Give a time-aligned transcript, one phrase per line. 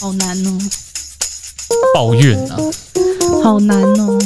[0.00, 0.58] 好难哦，
[1.94, 2.56] 抱怨啊，
[3.44, 4.18] 好难哦，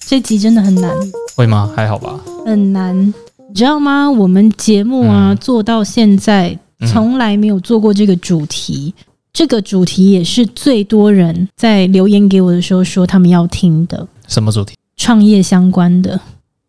[0.00, 0.92] 这集真的很难。
[1.36, 1.72] 会吗？
[1.76, 2.18] 还好吧。
[2.44, 3.14] 很难，
[3.48, 4.10] 你知道吗？
[4.10, 6.58] 我们节目啊、嗯、做到现在，
[6.92, 8.92] 从来没有做过这个主题。
[8.98, 14.08] 嗯、这个主题也是最多人在留言给我的时候说他们要听的。
[14.26, 14.74] 什么主题？
[14.96, 16.18] 创业相关的。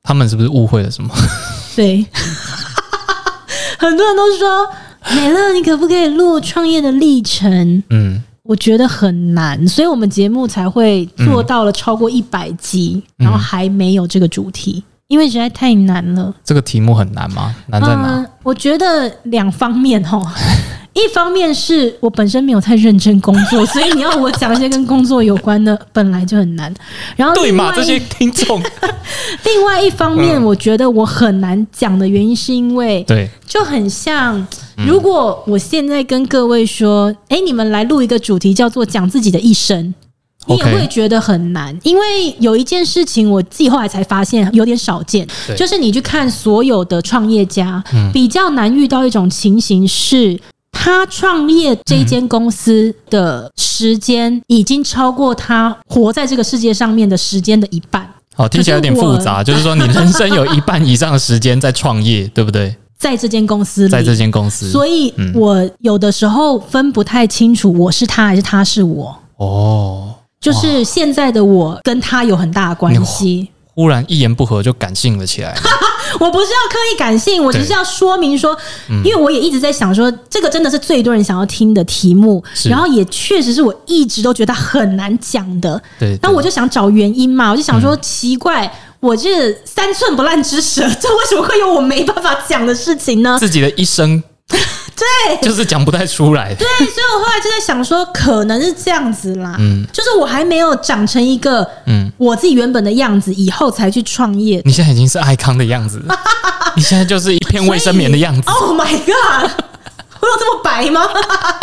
[0.04, 1.10] 他们是不是误会了什么？
[1.76, 2.06] 对，
[3.80, 4.70] 很多人都说。
[5.16, 7.82] 美乐，你可不可以录创业的历程？
[7.92, 16.34] 嗯，我觉得很难，所以我们节目才会做到了超过一百集，嗯，然后还没有这个主题，因为实在太难了。
[16.44, 17.56] 这个题目很难吗？
[17.68, 18.18] 难在哪？
[18.18, 20.22] 嗯，我觉得两方面齁。
[20.94, 26.74] 一方面是我本身没有太认真工作，所以你要我讲一些跟工作有关的， 本来就很难。
[27.16, 28.60] 然后对嘛，这些听众。
[29.46, 34.46] 另外一方面，我觉得我很难讲的原因，是因为对，就很像，
[34.88, 39.94] 如果我现在跟各位说，哎，你们来录一个主题，叫做讲自己的一生，
[40.48, 42.04] 你也会觉得很难，因为
[42.40, 50.40] 有一件事情，我自己后来才发现有点少见，就是你去看所有的创业家，比较难遇到一种情形是。
[50.80, 58.08] 他创业这一间公司的时间已经超过他活在这个世界上面的时间的一半。
[58.36, 62.76] 哦，听起来有点复杂，就是说你人生有一半以上的时间在创业，对不对？
[62.98, 69.18] 在这间公司里，在这间公司，所以我有的时候分不太清楚我是他还是他是我。
[69.38, 73.50] 哦，就是现在的我跟他有很大的关系。
[73.74, 75.56] 忽然一言不合就感性了起来。
[76.20, 78.58] 我不是要刻意感性，我只是要说明说，
[79.04, 85.80] 因为我也一直在想说，这个真的是最多人想要听的题目，然后也确实是我一直都觉得很难讲的。
[86.00, 93.38] 对，那我就想找原因嘛，我就想说，奇怪，我这三寸不烂之舌，这为什么会有我没办法讲的事情呢？
[93.40, 94.24] 自己的一生。
[94.98, 96.54] 对，就是讲不太出来。
[96.56, 99.56] 对，所以我后来就在想说，可能是这样子啦。
[99.60, 104.62] 嗯，就是我还没有长成一个嗯我自己原本的样子，以后才去创业。
[104.66, 106.04] 你现在已经是爱康的样子，
[106.76, 108.50] 你现在就是一片卫生棉的样子。
[108.50, 109.52] Oh my god！
[110.20, 111.08] 我有这么白吗？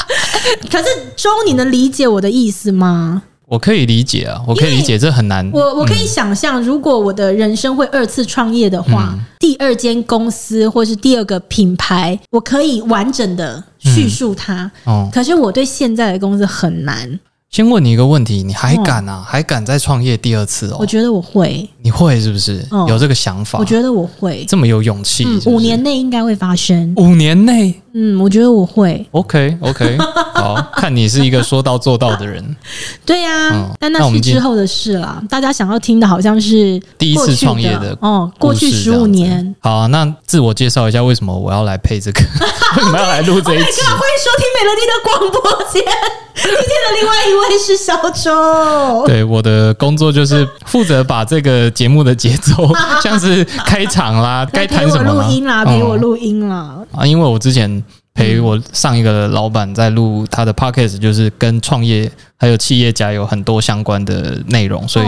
[0.70, 0.84] 可是
[1.16, 3.22] 周，你能理解我的意思吗？
[3.46, 5.48] 我可以理解啊，我可以理解，这很难。
[5.52, 14.70] 我我可以想象，如果我的人生会二次创业的话，嗯、第二间公司或是第二个品牌，我可以完整的叙述它。
[14.86, 17.20] 嗯哦、可是我对现在的公司很难。
[17.50, 19.22] 先问你一个问题，你还敢啊？
[19.24, 20.78] 还敢再创业第二次哦？
[20.80, 21.68] 我觉得我会。
[21.82, 23.60] 你会是不是有这个想法？
[23.60, 25.24] 我觉得我会这么有勇气。
[25.46, 26.92] 五年内应该会发生。
[26.96, 27.80] 五年内。
[27.96, 29.06] 嗯，我觉得我会。
[29.12, 29.96] OK OK，
[30.34, 32.44] 好，看你是一个说到做到的人。
[33.06, 35.22] 对呀、啊，但那是之后的事了。
[35.30, 39.54] 大家想要听的好像是第一次创业的哦，过去十五年。
[39.60, 42.20] 好、啊，那自我介绍一下，为什么我要来配这个？
[42.76, 43.80] 为什么要来录这一集？
[43.82, 45.82] 欢迎收听美乐蒂的广播间。
[46.34, 49.06] 今天的另外一位是小周。
[49.06, 52.68] 对，我的工作就是负责把这个节目的节奏，
[53.00, 56.76] 像是开场啦，该谈什么录音啦，陪我录音啦。
[56.90, 57.82] 啊，因为我之前
[58.14, 65.06] 陪我上一个老板在录他的 podcast，就是跟创业还有企业家有很多相关的内容，所以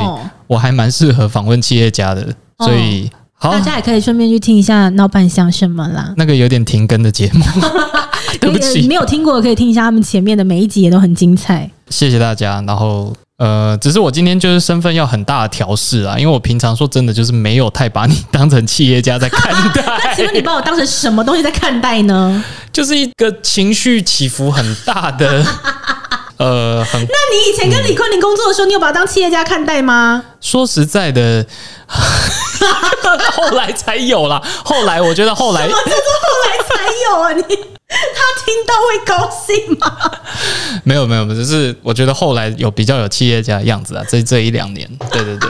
[0.49, 2.27] 我还蛮适合访问企业家的。
[2.59, 6.12] 所以，好，大家也可以顺便去听一下老板想什么啦。
[6.16, 7.45] 那个有点停更的节目，
[8.41, 11.71] 对不起，没有听过的可以听一下，他们前面的每一集也都很精彩。
[11.89, 13.15] 谢谢大家，然后。
[13.38, 19.82] 呃，只是我今天就是身份要很大的调试啊，因为我平常说真的就是没有太把你当成企业家在看待。
[20.04, 22.42] 那请问你把我当成什么东西在看待呢？
[22.72, 25.44] 就是一个情绪起伏很大的，
[26.38, 27.00] 呃，很。
[27.02, 30.22] 那你以前跟李坤林工作的时候，你有把他当企业家看待吗？
[30.41, 31.44] 说实在的，
[33.33, 34.43] 后来才有啦。
[34.65, 36.75] 后来我觉得后来，什么叫做后来才
[37.11, 37.33] 有啊？
[37.33, 37.43] 你。
[37.89, 37.94] 他
[38.44, 40.11] 听到会高兴吗？
[40.83, 45.49] 没有没有，就是我觉得后来有比较有企业家的样子啊，这这一两年，对对对。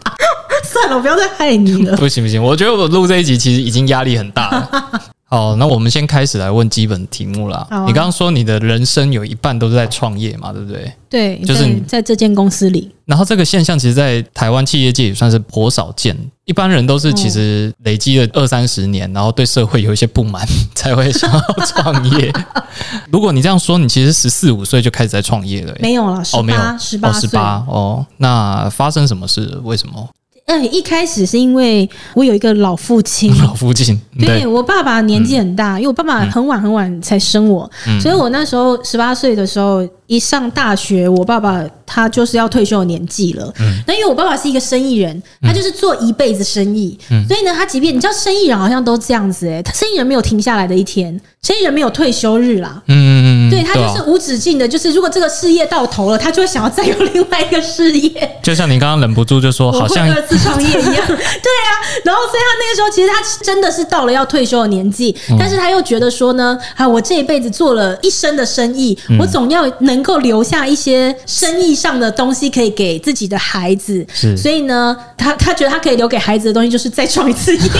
[0.64, 1.96] 算了，我不要再害你了。
[1.96, 4.90] 不行不行，我觉得我录这一集其实已经压力很大了。
[5.30, 7.66] 好，那我们先开始来问基本题目啦。
[7.68, 10.90] 啊、你刚刚说你的人生有一半都是在创业嘛，对不对？
[11.10, 12.90] 对，就是你在这间公司里。
[13.04, 16.16] 然后这个现象其实，在台湾企业界也算是颇少见。
[16.48, 22.32] 一般人都是其实累积了二三十年，然后对社会有一些不满， 才会想要创业。
[23.12, 25.76] 如果你这样说，你其实十四五岁就开始在创业了。
[25.78, 28.06] 没有了，哦，没有，十八，十八哦。
[28.16, 29.60] 那发生什么事？
[29.62, 30.08] 为什么？
[30.46, 43.54] 嗯，一开始是因为我有一个老父亲， 老父亲，对，对我爸爸年纪很大，嗯、因为我爸爸很晚很晚才生我，嗯、所以我那时候十八岁的时候一上大学，我爸爸他就是要退休的年纪了。
[43.60, 52.82] 嗯，那因为我爸爸是一个生意人，他就是做一辈子生意，嗯、所以呢，他即便你知道，生意人好像都这样子诶、欸，他生意人没有停下来的一天，生意人没有退休日啦。
[52.86, 53.28] 嗯嗯嗯。
[53.28, 58.38] 嗯，对他就是无止境的，就是如果这个事业到头了，他就会想要再有另外一个事业。
[58.42, 61.06] 就像你刚刚忍不住就说，好像二次创业一样。
[61.06, 61.70] 对啊，
[62.04, 74.06] 然后所以他那个时候其实他真的是到了要退休的年纪，但是他又觉得说呢，啊，我这一辈子做了一生的生意，我总要能够留下一些生意上的东西可以给自己的孩子。
[74.12, 77.68] 是，所以呢，他他觉得他可以留给孩子的东西就是再创一次业。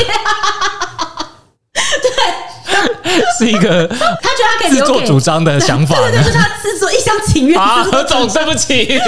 [1.73, 7.83] 对，是一个他觉得他可以自作主张的想法，对对对，就是他自作一厢情愿啊。
[7.85, 9.01] 何总，对不起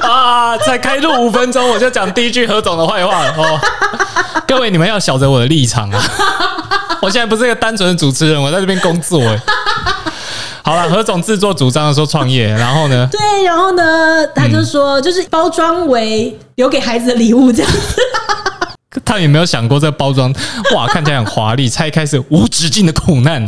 [0.00, 3.60] 啊，才开录五分钟我就讲第一句何总的坏话了哦。
[4.46, 6.02] 各位，你们要晓得我的立场啊！
[7.00, 9.40] 我现在不是一个单纯的主持人，我在这边工作哎。
[10.66, 13.08] 好了，何总自作主张的说创业，然后呢？
[13.12, 14.26] 对，然后呢？
[14.34, 17.78] 他就说，就是包装为留给孩子的礼物这样子。
[19.04, 20.32] 他有没有想过这个包装？
[20.74, 23.40] 哇，看起来很华丽，拆开是无止境的苦难。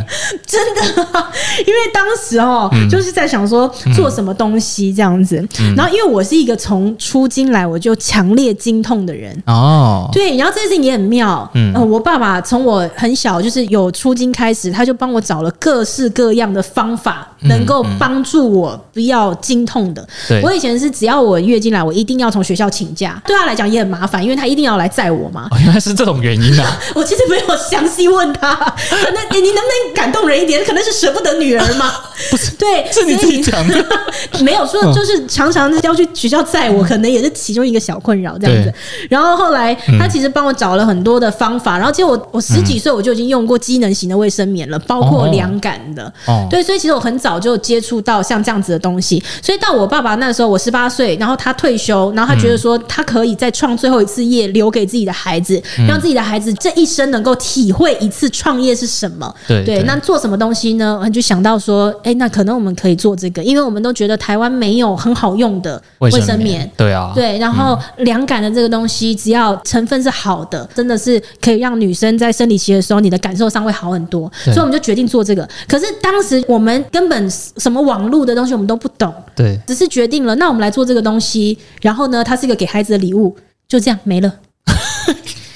[0.45, 0.81] 真的，
[1.65, 5.45] 因为当时哦，嗯、就是在想说做什么东西这样子。
[5.59, 10.09] 嗯、然后，因为我是一个从出经来我就强烈经痛的人哦。
[10.11, 11.49] 对，然后这件事情也很妙。
[11.53, 20.07] 嗯、呃，我爸爸从我很小就是有出经开始，他就帮我找了各式各样的方法，能够帮助我不要经痛的。
[20.43, 25.38] 我以前是只要我月经来，我一定要从学校请假，对他来讲也很麻烦，因为他一定要来载我嘛。
[25.51, 26.79] 哦，原来是这种原因啊！
[26.95, 28.75] 我其实没有详细问他，
[29.13, 30.63] 那你你能不能感动人一点？
[30.65, 31.91] 可能是舍不得女儿吗？
[32.29, 33.85] 不是，对，是你自己讲的，
[34.43, 38.73] 没有说就是常常要去学校载我，可能也是其中一个小困扰这样子。
[39.09, 46.11] 然后后来他其实帮我找了很多的方法，然后其实我我十几岁我就已经用过机能型的卫生棉了，包括凉感的。
[46.25, 49.23] 哦，对，所以其实我很早就接触到像这样子的东西。
[49.41, 55.28] 所以到我爸爸那时候，我十八岁，然后他退休，然后他觉得说他可以再创最后一次业，留给自己的孩。
[55.29, 59.31] 孩子，让自己的孩子这一生能够体会一次创业是什么。
[59.47, 61.07] 对，对，那做什么东西呢？
[61.13, 66.67] 就想到说，哎，那可能我们可以做这个，因为我们都觉得台湾没有很好用的卫生棉。
[66.75, 67.37] 对啊，对。
[67.37, 74.31] 然后凉感的这个东西，只要成分是好的，真的是可以让女生在生理期的时候，你的感受上会好很多。
[74.45, 75.47] 所以我们就决定做这个。
[75.67, 81.57] 可是当时我们根本什么网络的东西我们都不懂，对，只是决定了，那我们来做这个东西。
[81.81, 83.35] 然后呢，它是一个给孩子的礼物，
[83.67, 84.33] 就这样没了。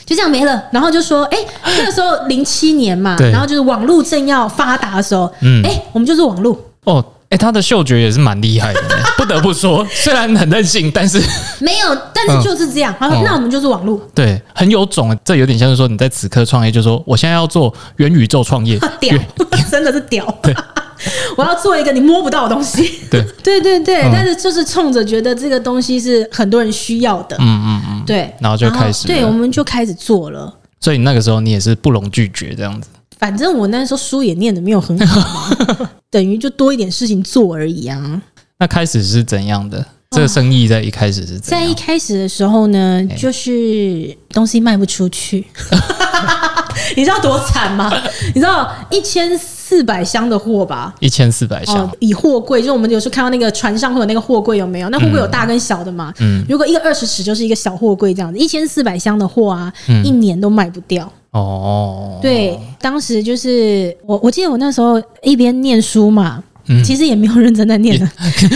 [0.06, 1.48] 就这样没了，然后就说，哎、欸，
[1.78, 3.32] 那个时候零七年嘛，对。
[3.32, 6.60] 然后就是网络正要发达的时候，嗯，哎、欸，我们就是网络。
[6.84, 8.82] 哦，哎、欸，他的嗅觉也是蛮厉害的，
[9.18, 11.22] 不得不说，虽然很任性，但是
[11.60, 12.94] 没有，但是就是这样。
[12.94, 19.18] 嗯、他说，那我们就是网络，对，很有种，这有点像是说你在此刻创业，就说我现在要做元宇宙创业， 屌，
[19.72, 20.54] 真的是屌，对。
[21.38, 30.54] 我要做一个你摸不到的东西，对 对对对，嗯、但是就是冲着觉得这个东西是很多人需要的，嗯嗯嗯，对，然后就开始，对，我们就开始做了。
[30.80, 32.90] 所以那个时候你也是不容拒绝这样子。
[33.20, 38.22] 反正我那时候书也念的没有很好嘛， 等于就多一点事情做而已啊。
[38.60, 39.86] 那开始是怎样的？
[40.12, 41.40] 这个生意在一开始是？
[41.40, 45.48] 在一开始的时候呢，就是东西卖不出去，
[46.96, 47.92] 你知道多惨吗？
[48.36, 50.94] 你知道一千四百箱的货吧？
[51.00, 54.89] 一千四百箱，以货柜，就我们有时候看到那个船上会有那个货柜，有没有？
[54.89, 56.13] 那货柜有大跟小的嘛？
[56.19, 59.71] 嗯，如果一个二十尺就是一个小货柜这样子，一千四百箱的货啊，
[60.04, 61.10] 一年都卖不掉。
[61.31, 66.44] 哦，对，当时就是我，我记得我那时候一边念书嘛。
[66.83, 68.10] 其实也没有认真在念的，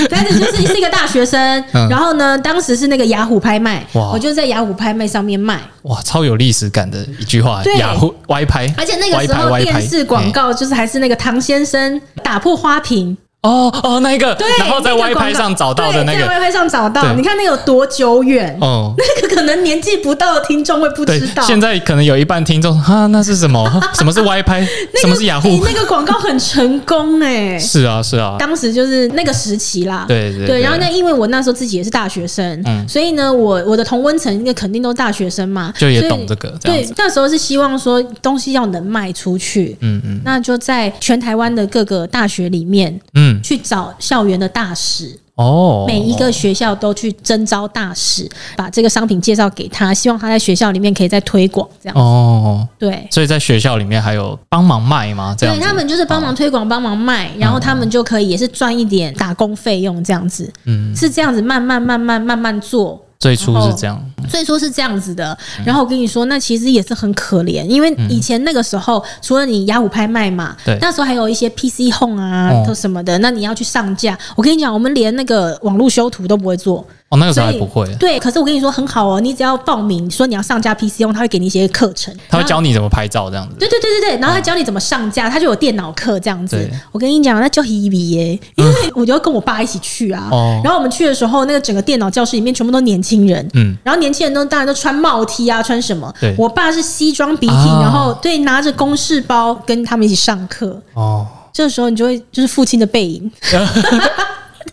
[0.09, 13.17] 但是 就是是一个大学生，然后呢，当时是那个雅虎拍卖，我就在雅虎拍卖上面卖，哇，超有历史感的一句话，雅虎歪拍，而且那个时候电视广告就是还是那个唐先生打破花瓶。
[13.43, 18.57] 哦哦，那个，对，然后在 Y 拍上找到的那个，在 Y 拍上找到，你看那个有多久远？
[18.59, 21.43] 哦，那 个可能年纪不到的听众会不知道。
[21.43, 23.67] 现在可能有一半听众啊，那是什么？
[23.93, 24.67] 什么是 Y 拍？
[25.01, 25.62] 什么是雅虎？
[25.65, 27.57] 那个广告很成功哎。
[27.60, 30.05] 是啊，是啊，当时就是那个时期啦。
[30.07, 36.50] 对对对，然后那因为我那时候自己也是大学生，嗯，所以呢，我我的同温层那肯定都是大学生嘛，就也懂这个。
[36.62, 43.93] 对，那时候是希望说东西要能卖出去，嗯嗯，那就在全台湾的各个大学里面，嗯，去找。
[44.00, 52.01] 校园的大使哦，每一个学校都去征招大使，把这个商品介绍给他，希望他在学校里面可以再推广这样子。
[52.01, 55.36] 哦，对，所以在学校里面还有帮忙卖吗？
[55.38, 60.51] 这样，对，他们就是帮忙推广、帮忙卖，然后他们就可以也是赚一点打工费用这样子。
[60.65, 63.00] 嗯，是这样子，慢慢、慢慢、慢慢做。
[63.19, 65.38] 最初是这样，最初是这样子的。
[65.65, 73.17] 然后我跟你说，那其实也是很可怜，因为以前那个时候，除了你雅虎拍卖嘛，对，那时候还有一些 PC Home 啊，都什么的。
[73.19, 77.87] 那你要去上架，我跟你讲，我们连那个网络修图都不会做，哦，那个时候还不会。
[77.95, 83.55] 对，可是我跟你说很好哦，你只要报名说你要上架 PC 用，他会给你一些课程，他会教你怎么拍照这样子。
[83.57, 86.69] 对对对对对，然后他教你怎么上架，他就有电脑课这样子。
[86.91, 90.27] 我跟你讲，那就一比耶，因为我就要跟我爸一起去啊。
[90.31, 90.59] 哦。
[90.65, 93.73] 然后我们去的时候，那个整个电脑教室里面全部都年轻人，嗯。
[93.85, 96.13] 然后年轻人都当然都穿帽 T 啊，穿什么？
[96.19, 96.35] 对。
[96.37, 100.81] 我爸是西装笔挺，然后对拿着公事包跟他们一起上课。
[100.93, 101.25] 哦。
[101.53, 103.31] 这个时候你就会就是父亲的背影。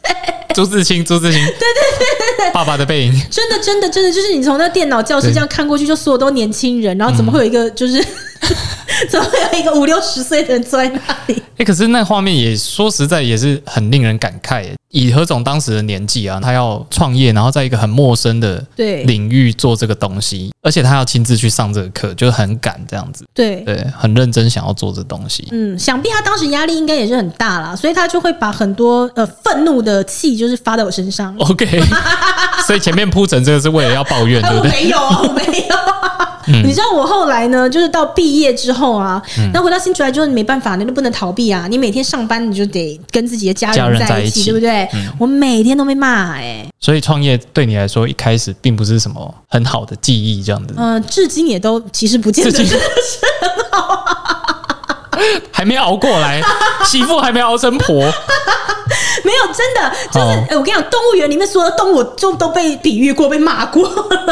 [0.55, 2.07] 朱自清，朱自清，对对对
[2.53, 8.05] 爸爸的背影，真的真的真的，就是你从那电脑教室这样看过去，就所有都年轻人，然后怎么会有一个就是，
[9.11, 11.35] 怎么会有一个五六十岁的人坐在那里？
[11.35, 14.67] 哎、欸，可是那画面也说实在也是很令人感慨。
[14.91, 23.25] 以何总当时的年纪啊，他要创业，然后在一个很陌生的领域做这个东西，而且他要亲自去上这个课，就很赶这样子。
[23.35, 25.49] 对对，很认真想要做这东西。
[25.51, 31.35] 嗯，想必他当时压力应该也是很大啦，所以他就会把很多呃愤怒的气就是发在我身上。
[31.39, 31.67] OK，
[32.65, 34.71] 所以前面铺陈这个是为了要抱怨，对不对？
[34.85, 34.99] 没有，
[35.35, 35.77] 没有。
[36.47, 39.23] 嗯、你知道我后来呢，就是到毕业之后啊，
[39.53, 44.51] 那、嗯、回到新竹来之后，你没办法，你都不能逃避啊，你每天上班你就得跟自己的家人在一起，一起。
[44.51, 44.89] 对不对？
[44.95, 50.75] 嗯、我每天都被骂哎，所以创业对你来说一开始并不是什么很好的记忆，这样子。
[50.77, 52.77] 嗯、呃，至今也都其实不见得是
[53.41, 54.05] 很好，
[55.51, 56.43] 还没熬过来，
[56.85, 58.13] 媳妇还没熬成婆，
[59.25, 63.85] 没有真的就是，我跟你讲，动物园里面所有的动物就都被比喻过，被骂过。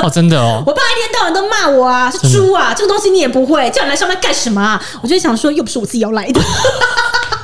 [0.02, 4.80] 哦，真的哦， 我爸一天到晚都骂我啊，是猪啊，这个东西你也不会，叫你来上班干什么啊？
[5.02, 6.40] 我就想说，又不是我自己要来的。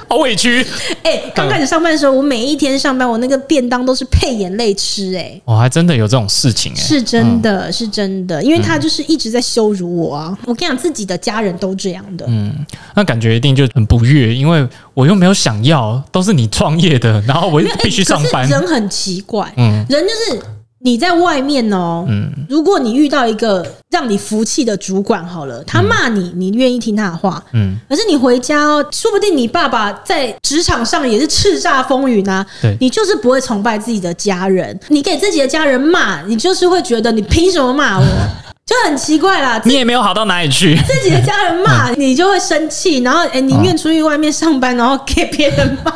[0.08, 0.64] 好委屈！
[1.02, 5.18] 哎、欸，刚开始上班的时候，我每一天上班，我那个便当都是配眼泪吃、欸。
[5.18, 10.38] 哎，我还真的有这种事情、欸，哎，是真的，嗯、是真的，因为他就是一直在羞辱我啊！
[10.46, 12.54] 我跟你讲，自己的家人都这样的，嗯，
[12.94, 18.50] 那感觉一定就很不悦，因为我又没有想要，都是你创业的，然后我又必须上班、欸。
[18.50, 20.42] 人很奇怪，嗯，人就是。
[20.80, 38.04] 你在外面哦，嗯，如果你遇到一个让你服气的主管，好了，他骂你，你愿意听他的话，嗯，可是你回家哦，说不定你爸爸在职场上也是叱咤风云啊，对，你就是不会崇拜自己的家人，你给自己的家人骂，你就是会觉得你凭什么骂我，
[38.64, 45.92] 就很奇怪啦，你也没有好到哪里去，自己的家人骂 你就会生气，然后哎，宁愿出去外面上班，然后给别人骂。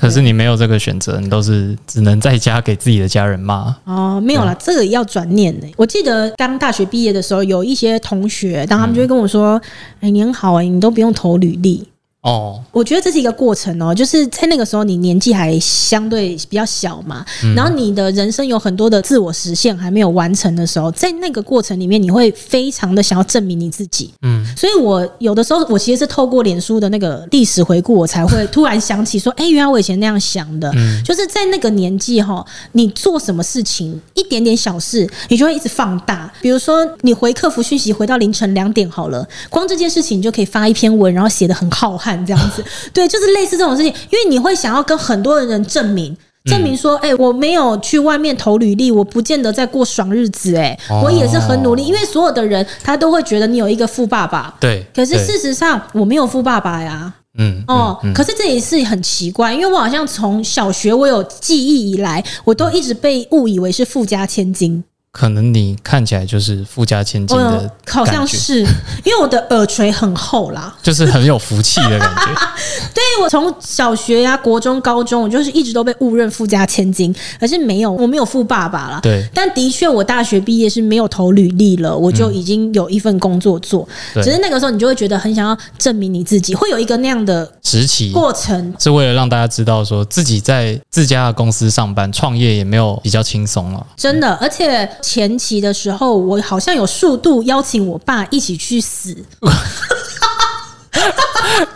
[0.00, 3.76] 可是你没有这个选择，你都是只能在家给自己的家人骂。
[3.84, 5.66] 哦，没有啦，这个也要转念呢。
[5.76, 9.60] 我记得刚大学毕业的时候，有一些同学，当他们就会跟我说
[10.00, 11.86] ：“哎，你很好哎，你都不用投履历。”
[12.22, 24.12] 哦，我觉得这是一个过程哦，就是在那个时候你年纪还相对比较小嘛，嗯、然后你的人生有很多的自我实现还没有完成的时候，在那个过程里面，你会非常的想要证明你自己。
[24.20, 36.30] 嗯，所以我有的时候我其实是透过脸书的那个历史回顾，我才会突然想起说，哎，原来我以前那样想的，嗯、就是在那个年纪哈，你做什么事情一点点小事，你就会一直放大。
[36.42, 42.09] 比如说你回客服讯息回到凌晨两点好了，光这件事情你就可以发一篇文，然后写的很浩瀚。
[42.24, 64.82] 这样子， 对，就是类似这种事情，因为你会想要跟很多的人证明，证明说，哎、欸，我没有去外面投履历，我不见得在过爽日子、欸，哎，我也是很努力，因为所有的人他都会觉得你有一个富爸爸，对，可是事实上我没有富爸爸呀，嗯，哦，可是这也是很奇怪，因为我好像从小学我有记忆以来，我都一直被误以为是富家千金。
[65.12, 68.60] 可能你看起来就是富家千金的，好像是
[69.04, 72.26] 因为我的耳垂很厚啦， 就是很有福气的感觉。
[72.94, 79.00] 对，我从小学呀、国中、高中，我就是一直都被误认富家千金，可是没有，我没有富爸爸啦。
[79.02, 83.86] 对，但的确，我大学毕业是没有投履历了，我就已经有一份工作做。
[84.14, 93.84] 只是那个时候，你就会觉得很想要证明你自己，会有一个那样的时期过程，是为了让大家知道说自己在自家的公司上班创业也没有比较轻松了。
[93.96, 94.88] 真的，而且。
[95.00, 99.16] 前期的时候，我好像有数度邀请我爸一起去死，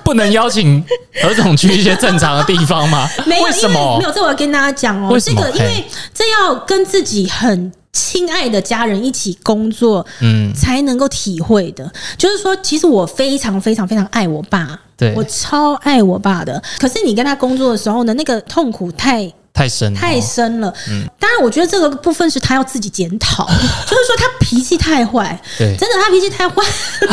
[0.04, 0.82] 不能邀请
[1.22, 3.08] 何总去一些正常的地方吗？
[3.26, 3.98] 没有，为什么？
[3.98, 5.18] 没有，这我要跟大家讲哦。
[5.18, 11.90] 这个，因为这要跟自己很亲爱的家人一起工作，嗯，才能够体会的。
[12.18, 16.62] 就是说，其实我非常非常非常爱我爸，对，我超爱我爸的。
[16.78, 19.32] 可是你跟他工作的时候呢，那个痛苦太。
[19.54, 23.46] 太深太深了，嗯，当然，我觉得这个部分是他要自己检讨，
[23.86, 26.60] 就是说他脾气太坏，对，真的他脾气太坏，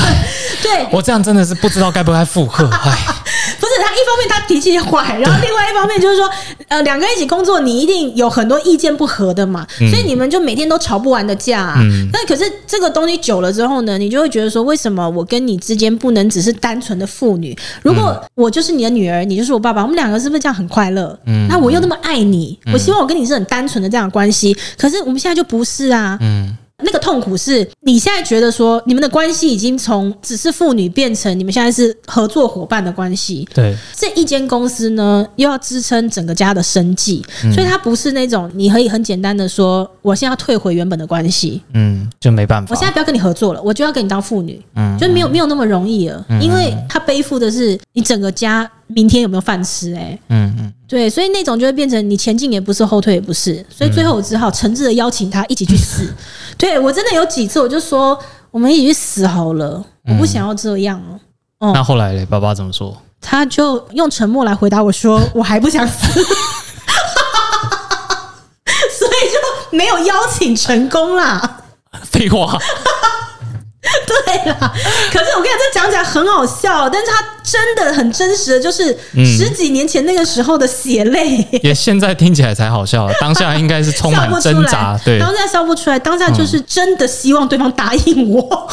[0.64, 2.98] 对，我这样真的是不知道该不该附和， 哎，
[3.60, 6.28] 不是他一方面他脾气坏，然后另外一方面就是说，
[6.68, 17.56] 呃，两个人一起工作，你一定有很多意见不合的嘛，所以你们就每天都吵不完的架，嗯，那可是这个东西久了之后呢，你就会觉得说，为什么我跟你之间不能只是单纯的父女？
[17.84, 21.16] 如果我就是你的女儿，你就是我爸爸，我们两个是不是这样很快乐？
[21.28, 22.31] 嗯，那我又那么爱你。
[22.32, 24.56] 你，我希望我跟你是很单纯的这样的关系。
[24.78, 26.18] 可是我们现在就不是啊。
[26.22, 26.56] 嗯。
[26.84, 33.48] 那个痛苦是你现在觉得说你们的关系已经从只是父女变成你们现在是合作伙伴的关系。
[33.54, 41.62] 对，这一间公司呢又要支撑整个家的生计，嗯、所以它不是那种你可以很简单的说我现在要退回原本的关系。
[41.76, 42.74] 嗯，就没办法。
[42.74, 44.60] 我现在不要跟你合作了，我就要跟你当父女。
[44.76, 50.00] 嗯，就没有没有那么容易了，嗯、因为他背负的是你整个家明天有没有饭吃、欸。
[50.00, 56.14] 哎，嗯嗯，对，所以那种就会变成你前进也不是，后退也不是，所以最后我只好诚挚的邀请他一起去死。
[56.58, 58.18] 对，我真的有几次，我就说
[58.52, 61.20] 我们一起去死好了，我不想要这样哦。
[61.60, 62.96] 嗯、那后来嘞，爸爸怎么说？
[63.24, 66.08] 他就用沉默来回答我说：“我还不想死。
[68.90, 71.62] ”所以就没有邀请成功啦。
[72.04, 72.58] 废话。
[74.44, 74.74] 对啦，
[75.12, 88.70] 可是我跟你讲，这讲起来很好笑，但是他真的很真实的，就是十几年前那个时候的血泪，嗯，也现在听起来才好笑，当下应该是充满挣扎，对，当下笑不出来，当下就是真的希望对方答应我。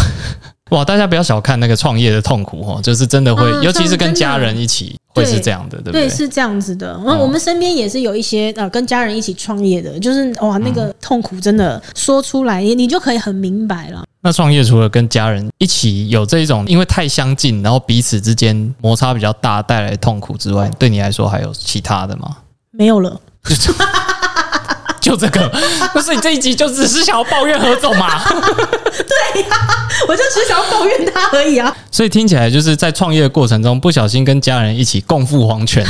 [0.71, 6.07] 哇，大家不要小看那个创业的痛苦哦，就是真的会，嗯、尤其是跟家人一起，会是这样的，对不对？
[6.07, 6.95] 对，是这样子的。
[7.05, 14.05] 嗯，我们身边也是有一些呃，跟家人一起创业的，就是哇，那个痛苦真的说出来，你就可以很明白了。
[14.21, 22.37] 那创业除了跟家人一起有这一种，因为太相近，然后彼此之间摩擦比较大带来的痛苦之外，对你来说还有其他的吗？
[22.71, 23.21] 没有了。
[25.01, 25.49] 就这个，
[25.93, 28.21] 不是你这一集就只是想要抱怨何总嘛？
[28.29, 31.75] 对呀、啊，我就只想要抱怨他而已啊。
[31.91, 35.85] 所以听起来就是在创业的过程中，不小心跟家人一起共赴黄泉，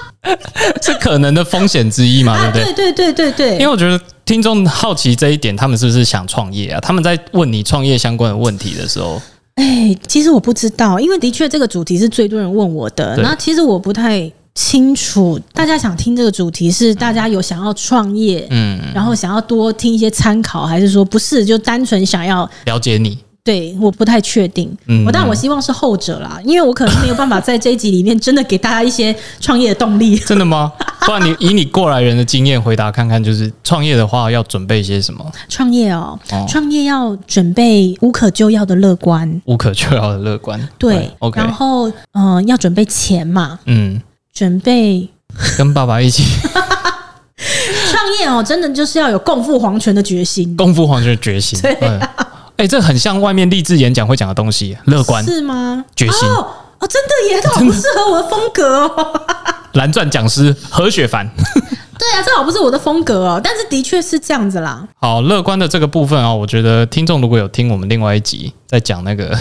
[0.82, 2.38] 是可能的风险之一嘛？
[2.52, 2.72] 对不对？
[2.72, 3.52] 对对对对对。
[3.54, 6.80] 因为我觉得听众好奇这一点，他们是不是想创业啊？
[6.80, 9.20] 他们在问你创业相关的问题的时候，
[9.56, 13.16] 哎，其实我不知道，因为的确这个主题是最多人问我的。
[13.18, 14.30] 那其实我不太。
[14.56, 23.18] 清楚，大家想听这个主题是大家有想要创业，嗯，然后想要多听一些参考，还是说不是就单纯想要了解你？
[23.44, 24.74] 对，我不太确定。
[24.86, 30.16] 嗯，我当然我希望是后者啦，因为我可能没有办法在这一集里面真的给大家一些创业的动力。
[30.26, 30.72] 真的吗？
[31.00, 35.30] 不然你 以你过来人的经验回答看看，就是创业的话要准备些什么？
[35.48, 40.58] 创业哦，创业要准备无可救药的乐观，无可救药的乐观。
[40.78, 41.40] 对，OK。
[41.40, 44.00] 然后嗯，要准备钱嘛，嗯。
[44.36, 45.08] 准备
[45.56, 46.22] 跟爸爸一起
[47.90, 51.58] 创业哦，真的就是要有共赴黄泉的决心，共赴黄泉的决心。
[51.62, 51.72] 对，
[52.58, 55.82] 哎，这很像外面励志演讲会讲的东西，乐观是吗？
[55.96, 56.46] 决心哦，
[56.80, 59.20] 哦，真的耶， 这好不适合我的风格哦。
[59.72, 61.26] 蓝钻讲师何雪凡，
[61.98, 64.86] 对啊，这好不是我的风格哦，但是的确是这样子啦。
[65.00, 69.34] 好，乐观的这个部分啊，我觉得听众如果有听我们另外一集在讲那个。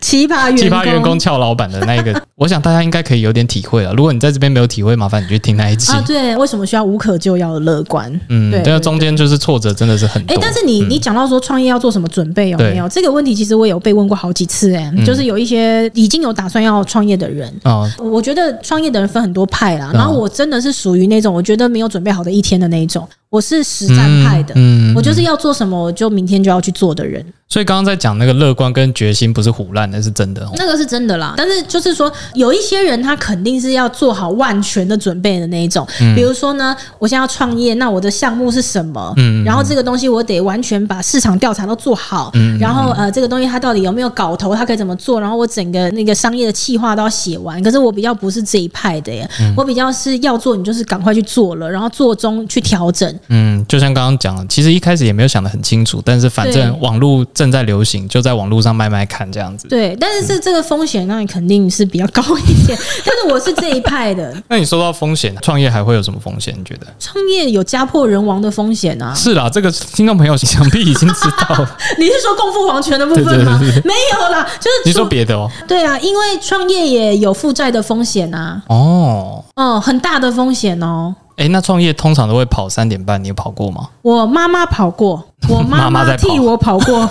[0.00, 3.92] 奇葩员工，奇葩员工俏老板的那一个， 我想大家应该可以有点体会了。
[3.94, 6.02] 如果你在这边没有体会，麻烦你去听那一集啊。
[6.06, 8.10] 对，为什么需要无可救药的乐观？
[8.28, 10.34] 嗯，对，这中间就是挫折真的是很多。
[10.34, 12.88] 哎，但是你你讲到说创业要做什么准备有没有？
[12.88, 23.06] 这个问题其实我有被问过好几次哎，就是有一些已经有打算要创业的人啊，我觉得创业的人分很多派啦，然后我真的是属于那种我觉得没有准备好的一天的那一种。
[23.30, 27.24] 我是实战派的，嗯，我就是要做什么，我就明天就要去做的人。
[27.48, 30.48] 所以刚刚在讲那个乐观跟决心，不是唬烂，的是真的。
[30.56, 35.86] 那个是真的啦，但是就是说，有一些人他肯定是要做好万全的准备的那一种。
[36.14, 39.12] 比如说呢，我现在要创业，那我的项目是什么？
[39.16, 42.30] 嗯，然后这个东西我得完全把市场调查都做好。
[42.34, 44.54] 嗯，然后呃，这个东西它到底有没有搞头？
[44.54, 45.20] 它可以怎么做？
[45.20, 47.60] 然后我整个那个商业的企划都要写完。
[47.62, 53.12] 可是我比较不是这一派的耶，我比较是要做，你就是赶快去做了，然后做中去调整。
[53.28, 59.68] 嗯，就像刚刚讲的，其实一开始也没有想得很清楚，但是反正网络正在流行，就在网络上卖卖看这样子。
[59.68, 62.78] 对，但是是这个风险，那你肯定是比较高一点。
[63.04, 64.34] 但是我是这一派的。
[64.48, 66.54] 那你说到风险，创业还会有什么风险？
[66.58, 66.86] 你觉得？
[66.98, 69.14] 创业有家破人亡的风险啊？
[69.14, 71.78] 是啦，这个听众朋友想必已经知道了。
[71.98, 73.58] 你是说共赴黄泉的部分吗？
[73.60, 75.50] 对对对对，没有啦，就是你说别的哦。
[75.68, 78.62] 对啊，因为创业也有负债的风险啊。
[78.68, 81.14] 哦，哦，很大的风险哦。
[81.36, 83.88] 哎，那创业通常都会跑三点半，你有跑过吗？
[84.02, 87.08] 我妈妈跑过，我妈妈替我跑过。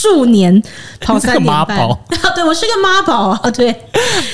[0.00, 0.62] 数年
[0.98, 1.78] 跑三年半，
[2.34, 3.38] 对，我是个妈宝啊！
[3.52, 3.70] 对，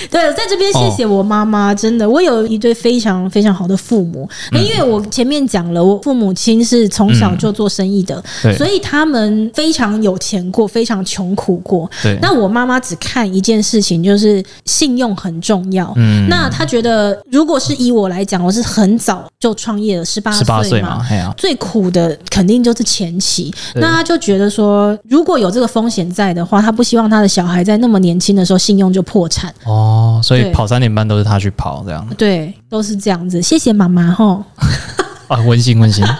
[0.08, 4.28] 对，在这边谢谢我妈妈，真的，我有一对非常非常好的父母。
[4.52, 8.22] 那因为我前面讲了，我父母亲是从小就做生意的，
[8.56, 11.90] 所以他们非常有钱过，非常穷苦过。
[12.00, 15.92] 对，那我妈妈只看一件事情，就是信用很重要。
[15.96, 20.30] 嗯，那她觉得，如果是以我来讲，我是很早就创业了，十八
[20.62, 21.04] 岁嘛，
[21.36, 23.52] 最苦的肯定就是前期。
[23.74, 29.50] 那她就觉得说，如果有这个风险在的话，他不希望他的小孩在那么年轻的时候信用就破产。
[29.64, 32.06] 哦，所以跑三点半都是他去跑，这样。
[32.18, 33.40] 对，都是这样子。
[33.40, 34.44] 谢谢妈妈吼。
[35.28, 36.04] 啊，温馨温馨。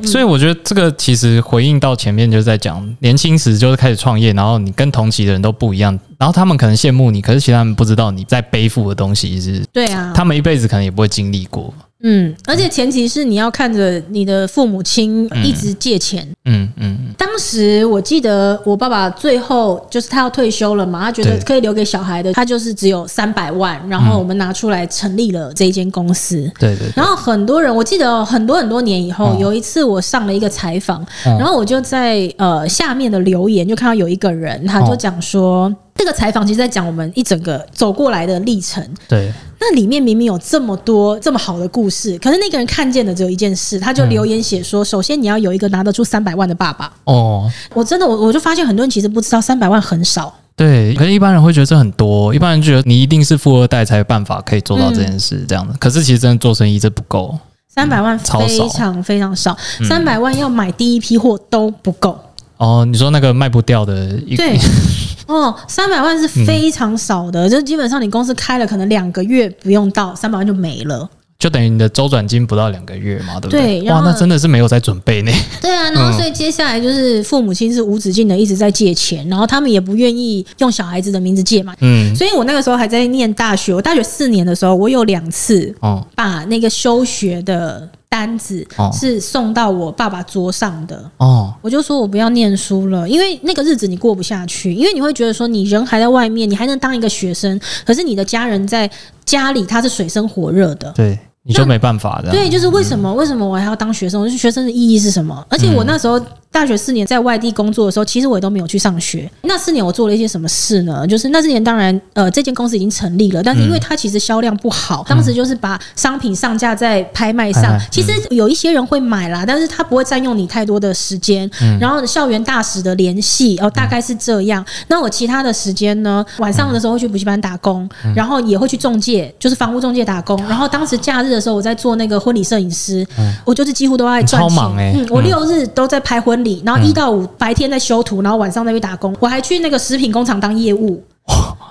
[0.06, 11.74] 所以我觉得这个其实回应到前面就是在讲年轻时就是开始创业，然后你跟同期的人都不一样，然后他们可能羡慕你，可是其实他们不知道你在背负的东西是，对啊，他们一辈子可能也不会经历过。
[12.02, 16.26] 嗯，而且前提是你要看着你的父母亲一直借钱。
[16.46, 16.98] 嗯嗯。
[17.00, 26.50] 嗯，当时我记得我爸爸最后就是他要退休了嘛，他觉得可以留给小孩的，他就是只有三百万，然后我们拿出来成立了这一间公司。
[26.58, 26.90] 对对。
[26.96, 35.70] 然后很多人，我记得很多很多年以后，有一次我上了一个采访，然后我就在呃下面的留言就看到有一个人，他就讲说。
[36.00, 38.82] 这个采访其实在讲我们一整个走过来的历程。
[39.06, 46.90] 对，那里面明明有这么多这么好的故事，可是那个人看见的只有一件事，他就留言写说：首先你要有一个拿得出三百万的爸爸。
[47.04, 50.34] 哦，我真的我我就发现很多人其实不知道三百万很少。
[50.56, 55.74] 对，可是一般人会觉得这很多，一般人觉得你一定是富二代才有办法可以做到这件事这样的。
[55.78, 59.54] 可是其实真的做生意这不够，三百万非常非常少，
[59.86, 62.18] 三百万要买第一批货都不够。
[62.60, 64.56] 哦，你说那个卖不掉的一，对。
[65.26, 73.80] 哦，三百万是非常少的，嗯、就基本上你公司开了，可能两个月不用到三百万就没了，就等于你的周转金不到两个月嘛，对不对？
[73.80, 75.30] 对，哇，那真的是没有在准备呢。
[75.62, 81.72] 对啊，然后所以接下来就是父母亲是无止境的一直在借钱，然后他们也不愿意用小孩子的名字借嘛。
[81.80, 87.88] 嗯，所以我那个时候还在念大学，我大学四年的时候，我有两次哦把那个休学的。
[88.10, 98.90] 单子是送到我爸爸桌上的哦，我就说我不要念书了，因为那个日子你过不下去，因为你会觉得说你人还在外面，你还能当一个学生，可是你的家人在
[99.24, 101.18] 家里他是水深火热的，对。
[101.42, 102.30] 你就没办法的。
[102.30, 103.12] 对，就是为什么？
[103.14, 104.20] 为什么我还要当学生？
[104.20, 105.42] 我是学生的意义是什么？
[105.48, 106.20] 而且我那时候
[106.52, 109.30] 大学四年在外地工作的时候，其实我也都没有去上学。
[109.42, 111.06] 那四年我做了一些什么事呢？
[111.06, 117.80] 就是那四年当然，呃，这间公司已经成立了，但是因为它其实销量不好，当时就是把商品上架在拍卖上。
[117.90, 121.50] 其实有一些人会买啦，但是他不会占用你太多的时间。
[121.80, 124.64] 然后校园大使的联系哦，大概是这样。
[124.88, 126.24] 那我其他的时间呢？
[126.38, 130.36] 晚上的时候会去补习班打工，然后也会去中介，就是房屋中介打工。
[130.48, 131.30] 然后当时假日。
[131.30, 134.58] 的时候我在做那个婚礼摄影师，嗯、我就是几乎都在赚钱。
[134.96, 139.14] 嗯，我六日都在拍婚礼，然后一到五白天在修图，然后晚上在去打工。
[139.20, 141.02] 我还去那个食品工厂当业务。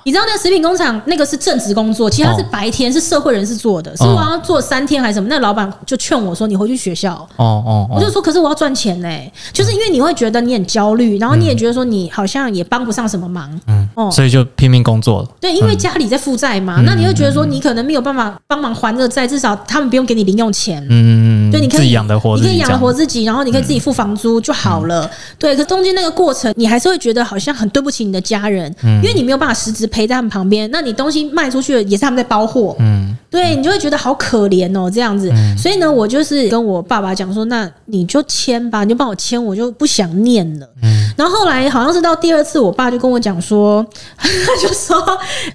[0.10, 5.28] 你知道那个食品工厂那个是正职工作，其他是白天是社会人士做的，是我要做三天还是什么？
[5.30, 9.08] 那老板就劝我说：“你回去学校。”哦哦，我就说：“可是我要赚钱呢。”
[9.54, 15.28] 就是因为你会觉得你很焦虑，然后你也觉得说你好像也帮不上什么忙，嗯哦，所以就拼命工作了。
[15.40, 20.84] 对，因为家里在负债嘛，那你会觉得说你可能没有办法帮忙还这个债，至少他们不用给你零用钱。
[20.90, 25.08] 嗯嗯，对，你可以养得活，你可以养得活自己，然后你可以自己付房租就好了。
[25.38, 30.70] 对，可中间那个过程，你还是会觉得好像很对不起你的家人，因为你没有办法实质陪在他们旁边。
[30.72, 35.32] 那你东西卖出去了，也是他们在包货，嗯，对，你就会觉得好可怜哦，这样子。
[35.34, 40.68] 嗯、所以呢，我就是跟我爸爸讲说，那你就签吧，你就帮我签，我就不想念了。
[40.82, 43.86] 嗯，然后后来好像是到第二次，我爸就跟我讲说，
[44.18, 44.28] 他
[44.62, 45.00] 就说，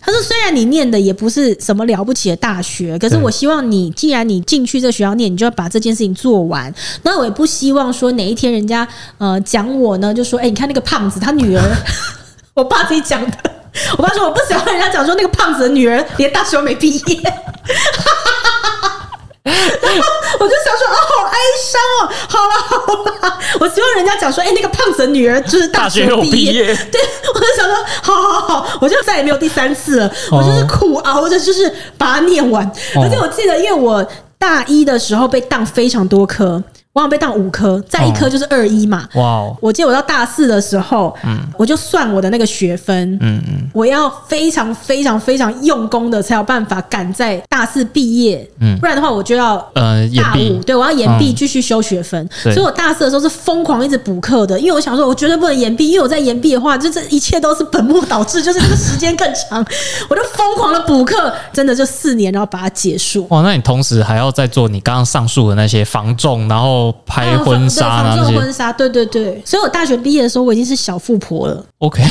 [0.01, 6.73] 他说虽然你念的也不是什么了不起的大学，可是我希望你，既然你进去这学校念，你就要把这件事情做完。
[7.03, 8.87] 那我也不希望说哪一天人家
[9.19, 11.77] 呃讲我呢，就说，哎，你看那个胖子，他女儿，
[12.55, 13.37] 我爸自己讲的。
[13.99, 17.21] 我爸说我不喜欢人家讲说那个胖子的女儿连大学都没毕业，
[19.43, 20.05] 然 后
[20.39, 22.77] 我就想说哦，好哀伤哦，好了好
[23.29, 27.01] 了，我希望人家讲说哎，那个胖子的女儿就是大学毕业，对，
[27.35, 32.65] 我就想说好好好，我就再也没有第三次了，我就是苦熬着就是把它念完，
[33.03, 34.07] 而且我记得因为我
[34.39, 36.63] 大一的时候被当非常多科。
[36.95, 39.09] 我好像被当五科，再一科就是二一嘛。
[39.15, 39.57] 哇哦！
[39.61, 52.29] 我记得我到大四的时候，嗯，我就算我的那个学分，嗯嗯，我要非常非常非常用功的才有办法赶在大四毕业，嗯，不然的话我就要呃大五，对，我要延毕继续修学分。
[52.45, 59.59] 所以我大四的时候是疯狂一直补课的，因为我想说，我绝对不能延毕，因为我在延毕的话，就这一切都是本末倒置，就是这个时间更长，
[60.09, 63.27] 我就疯狂的补课，真的就四年，然后把它结束。
[63.31, 66.84] 哇，那你同时还要再做你刚刚上述的那些防重，然后。
[67.07, 71.65] 拍婚纱啊，那些婚纱，对对对，所以我大学毕业的时候，我已经是小富婆了。
[71.79, 72.03] OK，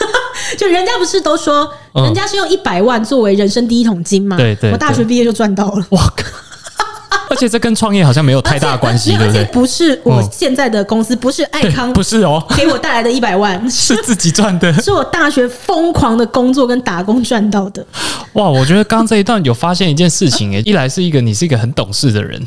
[0.58, 4.36] 就人家不是都说，人家是用一百万作为人生第一桶金吗？
[4.36, 5.86] 对对，我大学毕业就赚到了。
[5.90, 6.24] 哇靠！
[7.30, 9.42] 而且这跟创业好像没有太大关系， 对不对？
[9.46, 17.84] 不是我现在的公司，不是爱康，不是哦，给我带来的一百万是自己赚的，是我大学疯狂的工作跟打工赚到的。
[18.34, 22.38] 哇，我觉得刚刚这一段有发现一件事情，诶，一来是一个你是一个很懂事的人。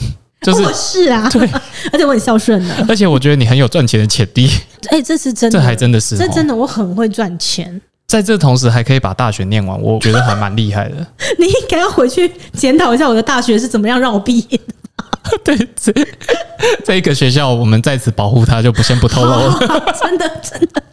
[0.45, 1.49] 就是我是啊，对，
[1.91, 4.49] 而且我很孝顺的，而且我觉得你很有赚钱的潜力。
[4.89, 7.81] 哎、欸，这是真的，这还真的是，这真的，我很会赚钱。
[8.07, 10.95] 在这同时还可以把大学念完，我觉得还蛮厉害的。
[11.39, 14.73] 你应该要回去检讨一下我的大学是怎么样让我毕业的。
[15.43, 15.91] 对，这
[16.85, 19.57] 这一个学校我们在此保护他，就不先不透露了。
[19.99, 20.83] 真的，真的。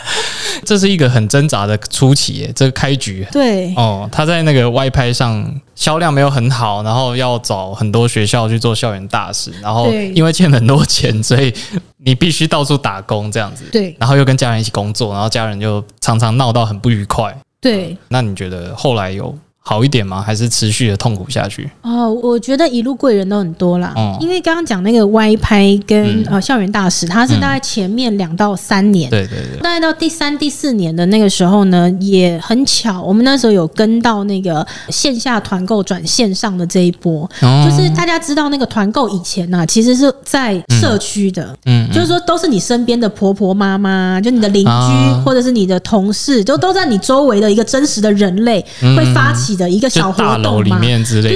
[0.64, 11.52] 这是一个很挣扎的初期耶，这个开局对哦，他在那个外拍上销量没有很好，然后要找很多学校去做校园大使，然后因为欠很多钱，所以
[11.98, 13.64] 你必须到处打工这样子。
[13.70, 17.36] 对，然后又跟家人一起工作，然后家人就常常闹到很不愉快。
[17.60, 19.36] 对，那你觉得后来有？
[19.68, 20.22] 好一点吗？
[20.22, 21.68] 还是持续的痛苦下去？
[21.82, 23.92] 哦，我觉得一路贵人都很多啦。
[23.96, 37.28] 嗯，因为刚刚讲那个歪拍跟、嗯、呃校园大使，他是大概前面两到三年，对对对，大概到第三、第四年的那个时候呢，也很巧，我们那时候有跟到那个线下团购转线上的这一波。
[37.42, 48.64] 哦，就是大家知道那个团购以前呢、啊，其实是在社区的，嗯，就是说都是你身边的婆婆妈妈，就你的邻居、啊、或者是你的同事，就都在你周围的一个真实的人类
[48.96, 49.55] 会发起。
[49.56, 50.78] 的一个小活动嘛，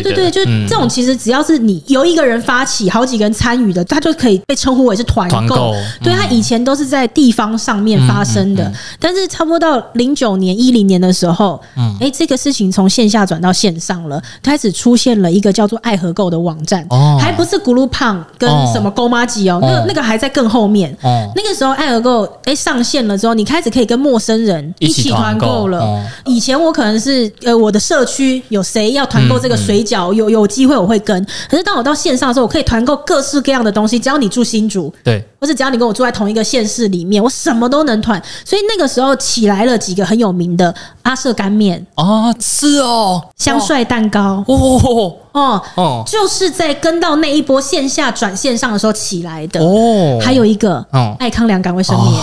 [0.03, 5.75] 对对对，就这种其实只要是你由一个人发起，好几个人参与的，他就可以被称呼为是团购。
[6.03, 11.61] 对，他以前都是在地方上面发生的，但是差不多到零九年、一零年的时候，
[12.01, 16.87] 哎，这个事情从线下转到线上了，开始出现了一个叫做爱河购的网站，
[17.19, 20.97] 还不是咕噜胖跟什么勾妈吉哦，那个那个还在更后面。
[21.35, 26.05] 那个时候爱河购哎上线了之后，你开始可以跟陌生人一起团购了。
[26.27, 31.25] 以前我可能是呃我的社区有谁要团购这个水饺，有有机会我会跟。
[31.49, 38.21] 可是当我到线上的时候，我可以团购各式各样的东西，只要你住新竹，对，或者只要你跟我住在同一个县市里面，我什么都能团。
[38.45, 41.87] 所以那个时候起来了几个很有名的阿舍干面。
[41.95, 44.45] 啊，是哦，香帅蛋糕。
[44.47, 45.17] 哦。
[45.33, 49.61] 哦哦，就是在跟到那一波线下转线上的时候起来的。
[49.61, 50.19] 哦。
[50.21, 52.21] 还有一个哦，爱康良感卫生棉。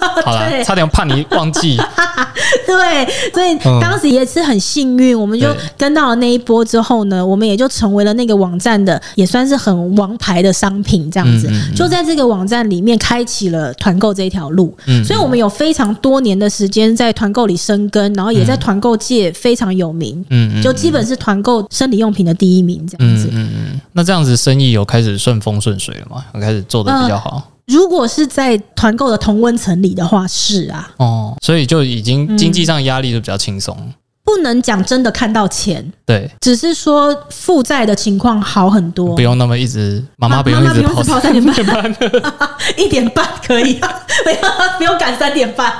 [0.24, 1.76] 好了，差点怕你忘记。
[2.66, 11.50] 对，所以当时也是很幸运，我们就跟到了那一波之后呢，我们也就成为了那个网站的，也算是很王牌的商品这样子。
[11.74, 14.74] 就在这个网站里面开启了团购这一条路。
[15.04, 20.24] 所以我们有非常多年的时间在团购里生根，然后也在团购界非常有名。
[20.30, 23.28] 嗯，就基本是团购生理用品的第一名这样子。
[23.32, 26.24] 嗯嗯，那这样子生意有开始顺风顺水了吗？
[26.34, 27.42] 有开始做的比较好？
[27.70, 41.96] 如果是在团购的同温层里的话，是啊，哦，所以就已经经济上压力就比较轻松，嗯，不能讲真的看到钱，对，只是说负债的情况好很多，不用那么一直，妈妈不用一直跑三点半，
[42.76, 44.38] 一点半可以，不用
[44.78, 45.72] 不用赶三点半，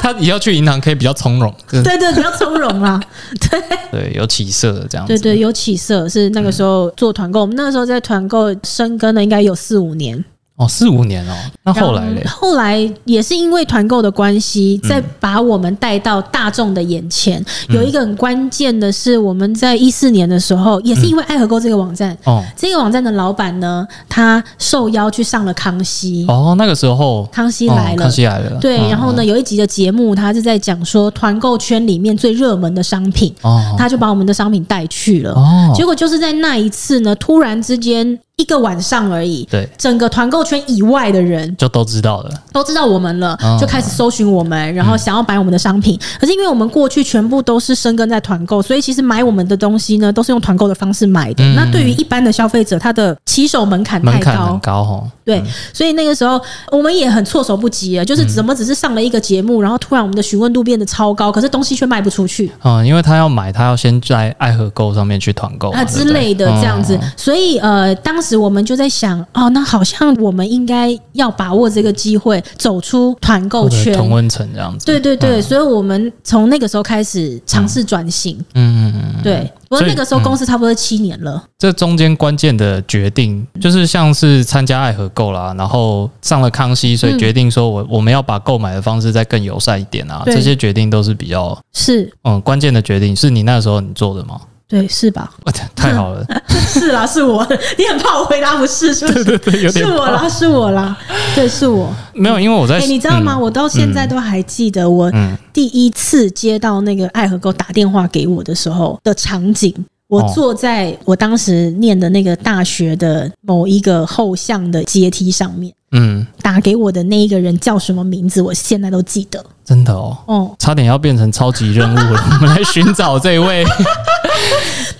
[0.00, 3.00] 他以后去银行可以比较从容，对对，比较从容啊，
[3.50, 3.60] 对。
[3.90, 10.24] 对，有起色这样子，对对，有起色，是那个时候做团购，我们那个时候在团购深耕了应该有四五年。
[10.56, 12.24] 哦，四五年哦，那后来嘞？
[12.24, 17.44] 后来也是因为团购的关系，再把我们带到大众的眼前。
[17.68, 22.16] 嗯、有一个很关键的是，我们在一四年的时候，也是因为爱河购这个网站。
[22.22, 26.24] 哦、嗯，这个网站的老板呢，他受邀去上了康熙。
[26.28, 28.56] 哦，那个时候康熙来了，哦、康熙来了。
[28.60, 33.34] 对，然后呢，有一集的节目，他是在讲说团购圈里面最热门的商品。
[33.42, 35.32] 哦，他就把我们的商品带去了。
[35.32, 38.16] 哦，结果就是在那一次呢，突然之间。
[38.36, 45.98] 一个晚上而已，对，整个团购圈以外的人就都知道了，都知道我们了，就开始搜寻我们，然后想要买我们的商品。
[46.18, 51.44] 可是因为我们过去全部都是生根在团购，所以其实买我们的东西呢，都是用团购的方式买的。
[51.54, 55.10] 那对于一般的消费者，他的起手门槛太高，高哦。
[55.24, 55.42] 对，
[55.72, 56.38] 所以那个时候
[56.70, 62.50] 我们也很措手不及啊，就是怎么只是上了一个节目，然后突然我们的询问度变得超高，可是东西却卖不出去。
[62.62, 66.98] 嗯，因为他要买，他要先在爱和购上面去团购啊之类的这样子。
[67.16, 69.04] 所以呃，当时我们就在想。
[69.34, 74.86] 哦，那好像我们应该要把握这个机会，走出团购圈，同温层这样子。
[74.86, 78.36] 对对对，嗯、所以我们从那个时候开始尝试转型。
[78.54, 79.52] 嗯嗯嗯，对。
[79.68, 81.32] 不过那个时候公司差不多七年了。
[81.32, 90.22] 嗯、这中间关键的决定，就是像是参加爱和购啦，然后上了康熙，所以决定说我我们要把购买的方式再更友善一点啊。
[90.24, 94.40] 对这些决定都是比较是嗯关键的决定，是你那时候你做的吗？
[94.74, 95.30] 对，是吧？
[95.76, 96.26] 太好了，
[96.66, 97.46] 是啦，是我。
[97.78, 99.24] 你很怕我回答不是，是不是？
[99.24, 100.98] 对对对，有点是我啦，是我啦。
[101.36, 101.88] 对，是我。
[102.12, 102.78] 没有，因为我在。
[102.78, 103.38] 哎，你知道吗？
[103.38, 105.12] 我到现在都还记得，我
[105.52, 109.72] 第一次接到那个爱河购打电话给我的时候的场景。
[110.08, 115.72] 我坐在我当时念的那个大学的某一个后巷的阶梯上面。
[115.92, 118.42] 嗯，打给我的那一个人叫什么名字？
[118.42, 119.44] 我现在都记得。
[119.64, 122.38] 真的哦，哦，差点要变成超级任务了。
[122.40, 123.64] 我们来寻找这位。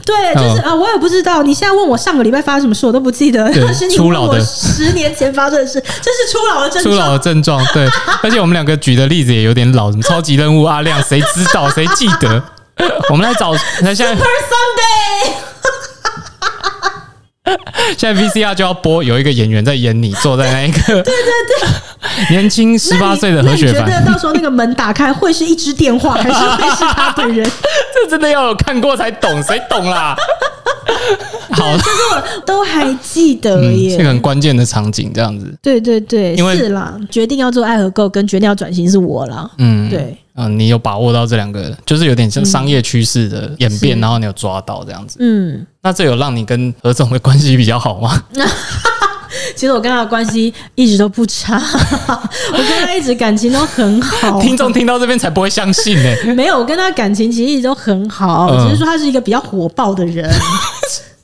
[0.04, 1.42] 对，就是啊，我也不知道。
[1.42, 3.50] 你现在问我上个礼拜发生什么事，我都不记得。
[3.54, 6.94] 但是你问我十年前发生的事，这是初老的症状。
[6.94, 7.88] 初老的症状，对。
[8.22, 12.42] 而且我们两个举的例子也有点老，什么超级任务阿亮，谁知道谁记得？
[13.08, 14.14] 我们来找，那现在。
[14.14, 15.53] Super Sunday。
[17.98, 21.12] 现在 VCR 就要播，有一个演员在演你，坐在那一个， 对对
[21.60, 23.82] 对，年轻十八岁的何雪凡。
[23.82, 27.44] 你觉得到时候那个门打开会是一支电话，还是会是他本人？
[27.94, 30.16] 这真的要有看过才懂，谁懂啦？
[31.50, 35.54] 好，这个我都还记得耶，这个很关键的场景，这样子。
[35.60, 39.50] 对对对，因为是啦，决定要做爱和 Go 跟决定要转型是我啦。
[39.58, 40.16] 嗯，对。
[40.36, 45.18] 嗯，你有把握到这两个，就是有点像商业趋势的演变，嗯、然后你有抓到这样子。
[45.20, 48.22] 嗯，那这有让你跟何总的关系比较好吗？
[49.56, 51.56] 其实我跟他的关系一直都不差，
[52.52, 54.40] 我跟他一直感情都很好。
[54.40, 56.34] 听众听到这边才不会相信呢、欸。
[56.34, 60.28] 没有，我跟他感情其实一直都很好，只是说他是一个比较火爆的人。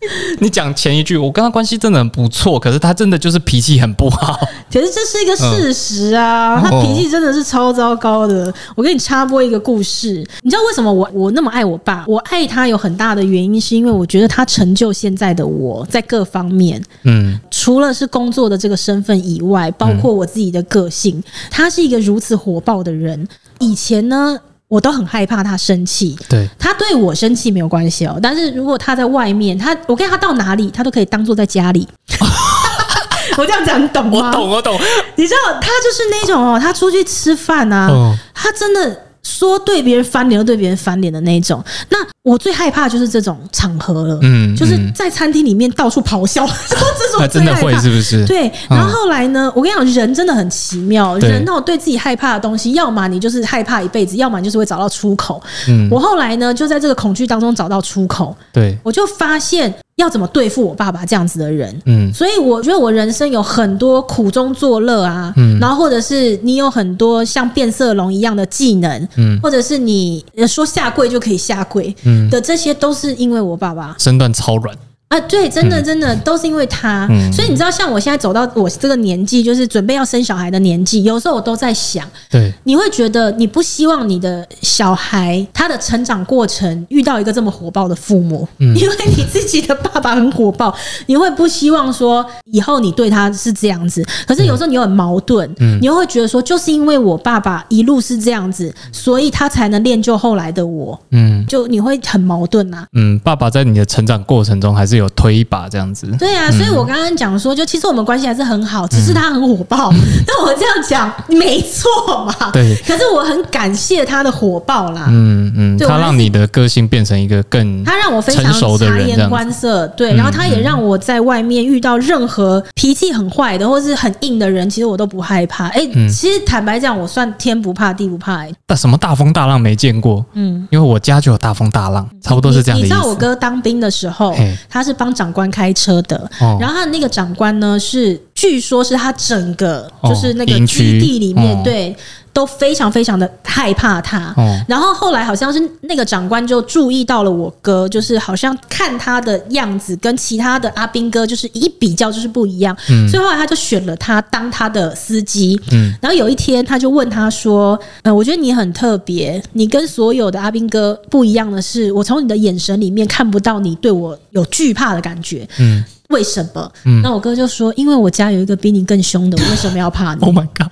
[0.41, 4.39] 你讲前一句，我跟他关系真的很不错，可是他真的就是脾气很不好。
[4.73, 8.53] 可是这是一个事实啊，嗯、他脾气真的是超糟糕的。
[8.75, 12.05] 我给你插播一个故事，你知道为什么我我那么爱我爸？
[12.09, 23.29] 我爱他有很大的原因，是因为我觉得他成就现在的我在各方面，嗯，除了是工作的这个身份以外，包括我自己的个性，嗯、他是一个如此火爆的人。
[23.59, 24.39] 以前呢？
[24.71, 28.21] 我都很害怕他生气，对，他对我生气没有关系哦。
[28.23, 31.89] 但是如果他在外面，他我跟他到哪里，他都可以当做在家里。
[33.37, 34.29] 我这样讲你懂吗？
[34.29, 34.81] 我懂，我懂。
[35.17, 39.10] 你知道他就是那种哦，他出去吃饭啊，哦、他真的。
[39.49, 44.19] 说对别人翻脸就对别人翻脸的那种，那我最害怕就是这种场合了。
[44.21, 48.27] 嗯，就是在餐厅里面到处咆哮， 这种真的会是不是？
[48.27, 48.53] 对。
[48.69, 51.17] 然后后来呢，我跟你讲，人真的很奇妙。
[51.17, 55.43] 人那种对自己害怕的东西，要么你就是害怕一辈子，要么就是会找到出口。
[55.69, 58.37] 嗯，我后来呢，就在这个恐惧当中找到出口。
[58.53, 59.75] 对，我就发现。
[60.01, 61.75] 要怎么对付我爸爸这样子的人？
[61.85, 74.75] 嗯，所以我觉得我人生有很多苦中作乐啊，嗯，然后或者是你有很多像变色龙一样的技能，嗯，或者是你说下跪就可以下跪，嗯的这些都是因为我爸爸身段超软。
[75.11, 90.73] 啊，对，真的真的都是因为他，嗯、所以你知道，像我现在走到我这个年纪，就是准备要生小孩的年纪，有时候我都在想，对，你会觉得你不希望你的小孩他的成长过程遇到一个这么火爆的父母，嗯、因为你自己的爸爸很火爆，
[91.07, 109.91] 你会不希望说以后你对他是这样子，可是有时候你又很矛盾，嗯，你又会觉得说，就是因为我爸爸一路是这样子，所以他才能练就后来的我，嗯，就你会很矛盾呐、啊，嗯，爸爸在你的成长过程中还是有推一把这样子，对啊，所以我刚刚讲说，就其实我们关系还是很好，只是他很火爆。
[110.27, 112.51] 那我这样讲没错嘛？
[112.53, 112.77] 对。
[112.87, 115.07] 可是我很感谢他的火爆啦。
[115.09, 120.15] 嗯嗯，他让你的个性变成一个更他让我非常察言观色，对。
[120.15, 125.69] 然后他也让我在外面遇到任何脾气很坏的或是很硬的人，其实我都不害怕。
[125.69, 128.45] 哎，其实坦白讲，我算天不怕地不怕。
[128.67, 130.25] 但什么大风大浪没见过？
[130.35, 132.85] 嗯，因为我家就有大风大浪，差不多是这样的。
[132.85, 134.35] 你知道我哥当兵的时候，
[134.69, 135.31] 他是帮长。
[135.31, 141.97] 长官开车的，然后他的那个长官呢，是据说是他整个就是那个基地里面对。
[142.33, 166.73] 都非常非常的害怕他，哦、然后后来好像是那个长官就注意到了我哥，就是好像看他的样子跟其他的阿兵哥就是一比较就是不一样，嗯、所以后来他就选了他当他的司机，嗯，然后有一天他就问他说：“呃，我觉得你很特别，你跟所有的阿兵哥不一样的是，我从你的眼神里面看不到你对我有惧怕的感觉，嗯，为什么？
[166.85, 170.71] 嗯，那我哥就说：因为我家有一个比你更凶的，我为什么要怕你？” Oh my god！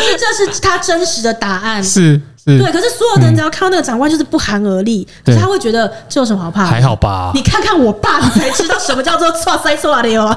[0.00, 2.72] 这是他真实的答案，是是，对。
[2.72, 6.64] 可是所有的人只要看到那个长官，就是不寒而栗，可是他会觉得这有什么好怕？
[6.64, 7.32] 还好吧？
[7.34, 10.36] 你看看我爸，你才知道什么叫做错塞错的哟，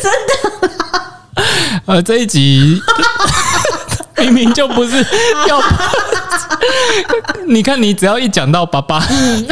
[0.00, 0.70] 真的。
[1.86, 2.80] 呃，这一集
[4.18, 5.04] 明明就不是
[5.48, 5.60] 要。
[7.46, 9.46] 你看，你只要一讲到爸爸，嗯，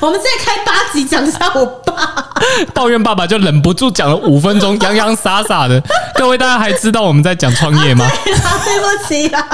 [0.00, 1.94] 我们再开八集讲一下我爸，
[2.72, 5.82] 抱怨爸爸就忍不住讲了五分钟，洋洋洒洒的。
[6.14, 8.06] 各位大家还知道我们在讲创业吗？
[8.24, 9.46] 对不起啦。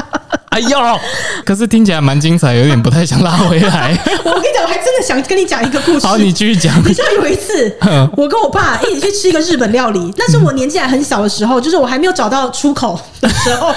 [0.52, 0.78] 哎呦，
[1.46, 3.98] 可是听起来蛮精彩，有点不太想拉回来。
[4.24, 6.06] 我跟你讲，我还真的想跟你讲一个故事。
[6.06, 6.78] 好，你继续讲。
[6.86, 7.74] 你知道有一次，
[8.16, 13.74] 我跟我爸一起去吃一个日本料理，那是我年纪还很小的时候，就是我还没有找到出口的时候。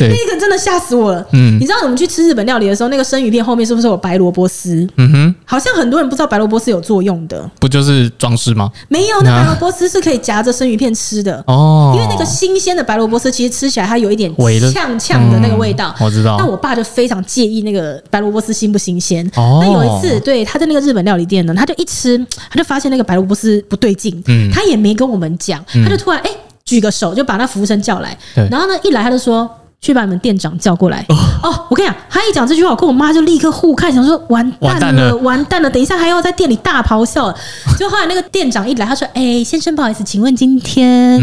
[0.00, 1.24] 那个真的吓死我了。
[1.32, 4.86] 嗯，你知道我们去吃日本料理的时候，那个生鱼片后面是不是有白萝卜丝？
[4.96, 8.70] 嗯哼，好像很多人不知道白萝卜丝有作用的，不就是装饰吗？
[8.88, 11.92] 没有，那白萝卜丝是可以夹着生鱼片吃的哦。
[11.94, 14.32] 因为那个新鲜的白萝卜丝其实吃起来它有一点
[14.72, 16.36] 呛呛的那个味道，我知道。
[16.38, 19.28] 那我爸就非常介意那个白萝卜丝新不新鲜。
[19.36, 22.16] 哦，那有一次，对他在那个日本料理店呢，他就一吃，
[22.48, 26.30] 他就发现那个白萝卜丝不对劲，嗯，他也没跟我们讲，他就突然哎。
[26.64, 28.16] 举个手就把那服务生叫来，
[28.50, 29.46] 然后呢，一来他就说，
[29.82, 31.04] 去把你们店长叫过来。
[31.42, 37.30] 哦，我跟你讲，他一讲这句话，我跟我妈就立刻互看，想说完蛋了，完蛋了，等一下还要在店里大咆哮。
[37.78, 41.20] 就后来那个店长一来，他说：“哎，先生，不好意思，请问今天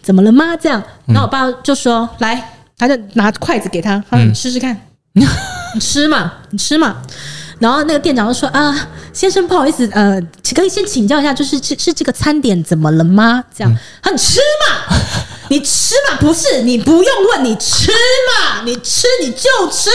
[0.00, 2.52] 怎么了吗？”这样，然后我爸就说：“来，
[2.86, 4.76] 他就拿筷子给他，他说你试试看，
[5.14, 6.96] 你吃嘛，你吃嘛。”
[7.60, 10.20] 然后那个店长就说：“啊，先生，不好意思，呃，
[10.54, 13.42] 可以先请教一下，就是是是这个餐点怎么了吗？
[13.56, 13.72] 这样，
[14.02, 14.96] 他你吃嘛，
[15.48, 19.88] 你吃嘛，不是你不用问，你吃嘛，你吃你就吃，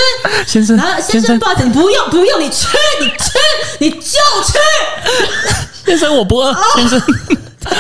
[0.48, 2.66] 先生，然后先生，不好意思，你不用不用，你吃
[3.02, 3.32] 你吃
[3.80, 4.58] 你就吃，
[5.86, 7.00] 先生我不饿，先生。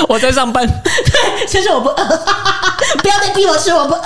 [0.09, 1.95] 我在上班，对，先生我不饿，
[3.01, 4.03] 不要再逼我吃，我不饿。”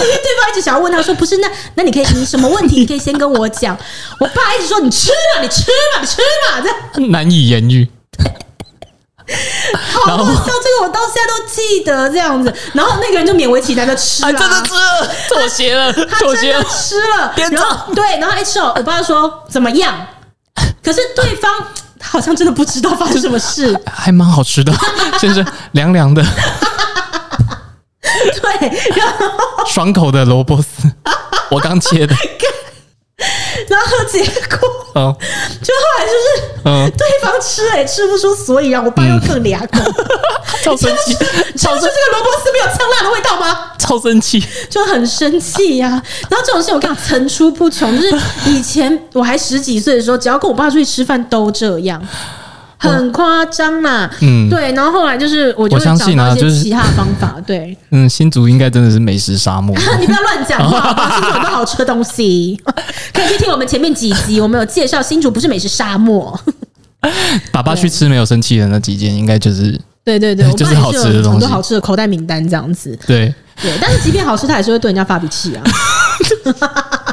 [0.00, 3.76] 对方一直想要问他说，不是，那那你可以，你什么问题你可以先跟我讲。
[4.18, 5.62] 我爸一直说，你吃嘛，你吃
[5.94, 6.16] 嘛，你吃
[6.50, 7.88] 嘛，这样难以言喻。
[9.92, 12.52] 好好笑，这个我到现在都记得这样子。
[12.72, 17.32] 然后那个人就勉为其难的吃了，真的吃了，妥协了，妥协了，吃了。
[17.36, 19.94] 然后对，然后一吃哦，我爸说怎么样？
[20.82, 21.48] 可是对方
[21.98, 24.72] 他 好像真的不知道发生什么事，还蛮好吃的，
[25.20, 26.24] 先 生凉凉的。
[28.40, 30.90] 对，然后爽口的萝卜丝，
[31.50, 32.14] 我刚切的。
[33.68, 35.14] 然后结果，哦，
[35.62, 39.78] 就后来就是，嗯，对方吃也吃不出所以然，我爸又更俩口，
[40.62, 41.12] 超生气，
[41.54, 43.72] 超生气，这个萝卜丝没有呛辣的味道吗？
[43.78, 46.02] 超生气，就很生气呀。
[46.30, 52.02] 然后这种事我跟你讲层出不穷，就是以前我还十几岁的时候，只要跟我爸出去吃饭都这样。
[52.88, 60.80] 很夸张啦，嗯，对，然后后来就是我就会找到一些其他方法， 对，嗯，新竹应该真的是美食沙漠， 你不要乱讲话，
[61.14, 62.58] 新竹很多好吃的东西，
[63.12, 66.38] 可以去听我们前面几集，我们有介绍新竹不是美食沙漠。
[67.52, 73.34] 爸爸去吃没有生气的那几间，应该就是对对对，就是好吃的东西，很多好吃的口袋名单这样子，对。
[73.62, 75.62] 对，但是即便好吃，他还是会对人家发脾气啊。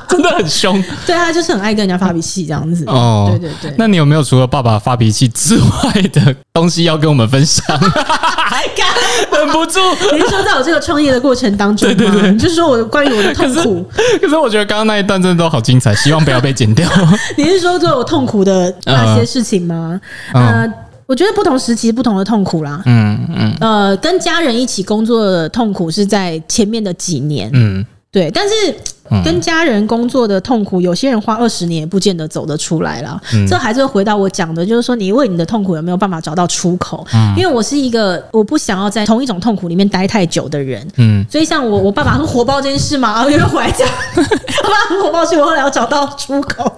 [0.09, 2.83] 真的很凶，对，他就是很爱跟人家发脾气这样子。
[2.87, 3.75] 哦，对对对。
[3.77, 7.63] 那你有没有除了爸爸发脾气之外的东西要跟我们分享？
[9.31, 9.79] 忍不住。
[10.13, 13.85] 你是说在我这个创业的过程当中，对对对，就是说我关于我的痛苦。
[14.21, 16.89] 可是我觉得刚刚那一段真的都好精彩，希望不要被剪掉。
[17.37, 19.99] 你是说做我痛苦的那些事情吗？
[20.33, 20.67] 呃，
[21.05, 22.81] 我觉得不同时期不同的痛苦啦。
[22.85, 23.57] 嗯嗯。
[23.59, 27.49] 呃，跟家人一起工作的痛苦是在前面的几年。
[27.53, 28.53] 嗯，对，但是。
[29.23, 33.19] 跟家人工作的痛苦，有些人花二十年也不见得走得出来了。
[33.33, 37.05] 嗯、这还是会回到我讲的，就是说你为你的痛苦有没有办法找到出口？
[37.13, 40.85] 嗯、因为我是一个我不想要在同一种痛苦里面待太久的人。
[40.97, 43.87] 嗯，所以像我，我爸爸很火爆这件事嘛，然后又回来讲，
[44.17, 46.71] 我爸爸很火爆，所以我后来要找到出口。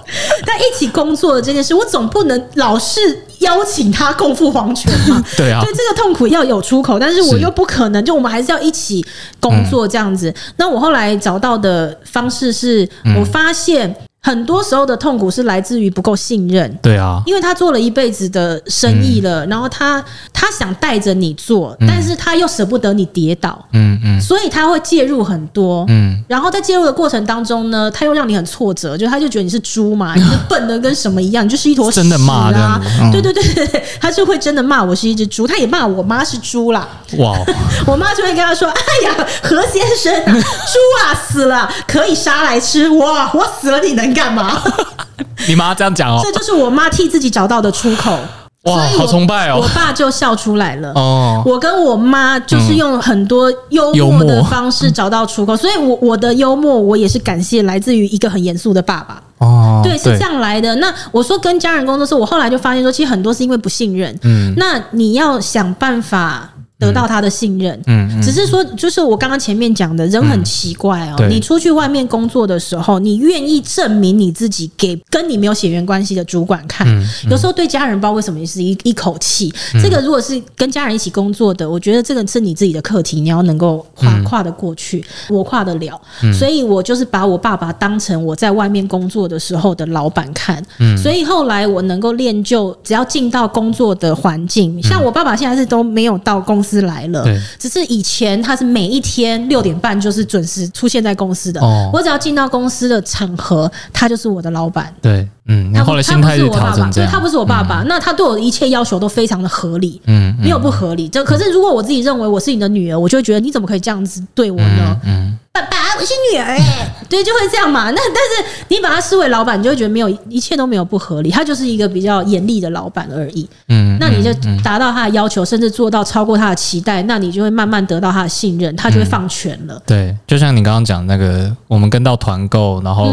[0.46, 3.00] 但一起工作的这件事，我总不能老是
[3.40, 5.24] 邀请他共赴黄泉嘛。
[5.36, 9.06] 对啊，所以这个痛苦要有出口，但是我又不可能，就我们还是要一起
[9.40, 10.30] 工作这样子。
[10.30, 11.98] 嗯、那我后来找到的。
[12.20, 14.09] 方式是我发现。
[14.22, 20.04] 很多时候的痛苦是来自于不够信任，对啊，因为他做了一辈子的生意了，然后他
[20.34, 32.82] 他想带着你做，但是他又舍不得你跌倒，嗯嗯，所以他会介入很多，嗯，然后在介入的过程当中呢，他又让你很挫折，就他就觉得你是猪嘛， 你是笨的跟什么一样，你就是一坨屎啊，真的骂的，
[33.14, 37.38] 对对对对，他就会真的骂我是一只猪，他也骂我妈是猪啦，哇，
[37.88, 44.62] 我妈就会跟他说，哎呀，何先生， 猪啊死了可以杀来吃，哇，我死了你能干嘛？
[45.48, 48.18] 你妈这样讲哦，这就是我妈替自己找到的出口。
[48.64, 49.60] 哇，好崇拜哦！
[49.62, 50.92] 我爸就笑出来了。
[50.94, 59.22] 哦，我跟我妈就是用很多幽默的方式找到出口，所以我我的幽默，我也是感谢来自于一个很严肃的爸爸。
[59.38, 60.76] 哦，对，是这样来的。
[60.76, 64.14] 那我说跟家人工作时，我后来就发现说，其实很多是因为不信任。
[64.24, 66.50] 嗯，那你要想办法。
[66.80, 71.28] 得到他的信任，嗯，只是说，就是我刚刚前面讲的，人很奇怪哦。
[71.28, 76.88] 你出去外面工作的时候，你愿意证明你自己给跟你没有血缘关系的主管看。
[77.30, 79.54] 有时候对家人不知道为什么也是一一口气。
[79.84, 85.04] 这个如果是跟家人一起工作的，我觉得这个是你自己的课题，你要能够跨跨得过去。
[85.28, 86.00] 我跨得了，
[86.34, 90.64] 所以我就是把我爸爸当成我在外面工作的时候的老板看。
[90.98, 96.69] 所以后来我能够练就，只要进到工作的环境，像我爸爸现在是都没有到公司。
[96.70, 97.26] 司来了。
[97.58, 101.60] 只是以前他是每一天六点半就是准时出现在公司的。
[101.62, 104.94] 哦，我只要进到公司的场合，他就是我的老板。
[105.02, 111.08] 对，嗯，他后来心态是调整这样，他不是我爸爸，那他对我的一切要求都非常的合理，嗯，没有不合理。
[111.10, 114.98] 这可是如果我自己认为我是你的女儿，我就会觉得你怎么可以这样子对我呢？
[115.06, 115.38] 嗯。
[115.52, 116.60] 爸爸，我是女儿哎，
[117.10, 117.90] 对，就会这样嘛。
[117.90, 123.50] 那但是你把他视为老板，你就会觉得没有一切都没有不合理，他就是一个比较严厉的老板而已。
[123.68, 124.32] 嗯，那你就
[124.64, 129.82] 达到他的要求，甚至做到超过他的期待，那你就会慢慢得到他的信任，他就会放权了。
[129.86, 133.10] 对，就像你刚刚讲那个，我们跟到团购，然后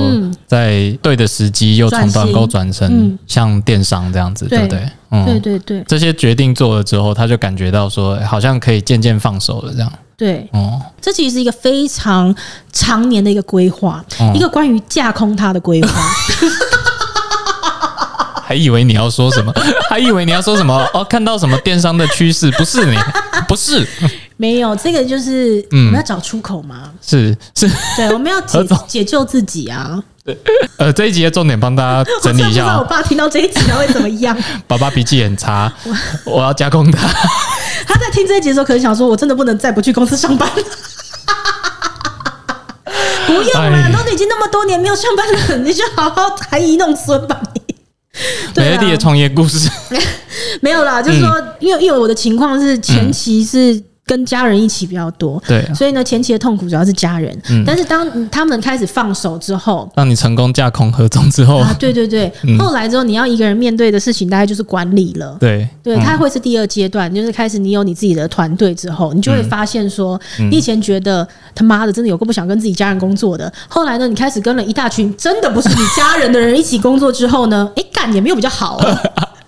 [0.47, 4.59] 在对的时机又从团购转成像电商这样子，对。
[4.59, 4.91] 不对？
[5.13, 9.93] 嗯，对对对，这些决定做了之后，他就感觉到说，好像可以渐渐放手了这样。
[10.17, 12.35] 对，哦，这其实是一个非常
[12.73, 15.89] 常年的一个规划，哦、一个关于架空他的规划。
[18.47, 19.53] 还以为你要说什么？
[19.91, 20.89] 还以为你要说什么？
[20.95, 22.49] 哦，看到什么电商的趋势？
[22.53, 22.97] 不是你，
[23.49, 23.85] 不是，
[24.37, 26.91] 没有，这个就是我们要找出口嘛。
[27.05, 30.01] 是是，对，我们要解解救自己啊。
[30.25, 30.37] 对，
[30.77, 32.67] 呃，这一集的重点帮大家整理一下。
[32.75, 34.37] 我，我爸听到这一集他会怎么样？
[34.69, 35.73] 爸爸脾气很差，
[36.25, 37.09] 我要加工他。
[37.87, 40.55] 他在听这一集的时候，可能想说：“我真的不能再不去公司上班了。”
[43.27, 47.41] 不用了，都已经那么多年没有上班了，你就好好含饴弄孙吧。
[48.55, 49.71] 你美乐蒂的创业故事。
[50.61, 51.29] 没有啦，就是说，
[51.61, 53.83] 因为因为我的情况是前期是。
[54.07, 57.37] 跟家人一起比较多，对，所以呢，前期的痛苦主要是家人。
[57.51, 65.37] 嗯，但是当他们开始放手之后，当你成功架空合众之后，啊，对对对，后来之后你要一个人面对的事情，大概就是管理了。
[65.41, 78.81] 对，对，它会是第二阶段，就是开始你有你自己的团队之后，你就会发现说，你以前觉得他妈的真的有个不想跟自己家人工作的，后来呢，你开始跟了一大群真的不是你家人的人一起工作之后呢，哎，干也没有比较好。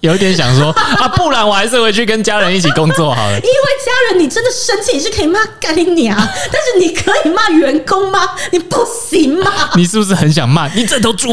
[0.01, 3.36] 有一点想说啊，不然我还是回去跟家人一起工作好了。
[3.38, 3.42] 因为
[3.84, 8.20] 家人，你真的生气，你是可以骂干你娘，但是你可以骂员工吗？
[8.53, 8.76] 你不
[9.11, 9.51] 行吗？
[9.74, 11.30] 你是不是很想骂你这头猪？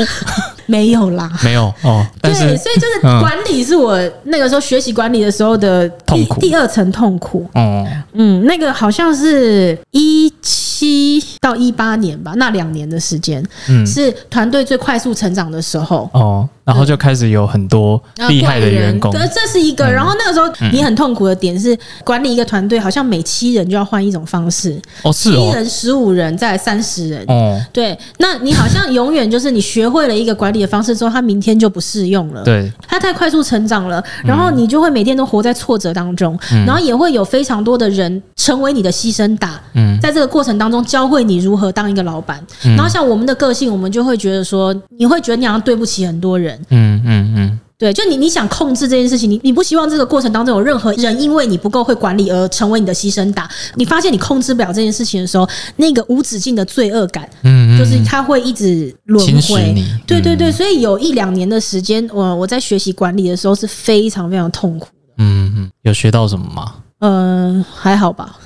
[0.65, 2.03] 没有啦，没有哦。
[2.23, 7.47] 对，所以就是管理是我那个时候学习管理的时候的痛苦第二层痛苦。
[7.53, 16.09] 哦，嗯，那个好像是一七到一八年吧，那两年的时间，嗯，是团队最快速成长的时候。
[16.13, 16.49] 哦。
[16.65, 19.85] 然后就开始有很多厉害的员工，对，这是一个。
[19.85, 24.81] 然后那个时候你很痛苦的点是管理一个团队，好像每七人就要换一种方式。
[25.03, 27.23] 哦，是哦，七人、十五人，再三十人。
[27.27, 32.43] 哦，对，那你好像永远就是你学会了一个管理的方式之后，他明天就不适用了。
[32.43, 36.35] 对，他太快速成长了，然后你就会每天都活在挫折当中，
[36.65, 39.61] 然后也会有非常多的人成为你的牺牲打。
[39.75, 42.43] 嗯，在这个过程当中教会你如何当一个老板。
[42.63, 46.54] 然后像我们的个性，我们就会觉得说，你会觉得你好像对不起很多人。
[46.69, 53.49] 嗯嗯嗯，对，就你你想控制这件事情，你你不希望这个过程当中有任何人因为你不够会管理而成为你的牺牲打。
[53.75, 59.75] 你发现你控制不了这件事情的时候，那个无止境的罪恶感，嗯，就是它会一直轮回。
[60.07, 64.91] 对对对，所以有一两年的时间，我我在学习管理的时候是非常非常痛苦的。
[65.17, 66.75] 嗯嗯，有学到什么吗？
[66.99, 68.37] 嗯、呃，还好吧。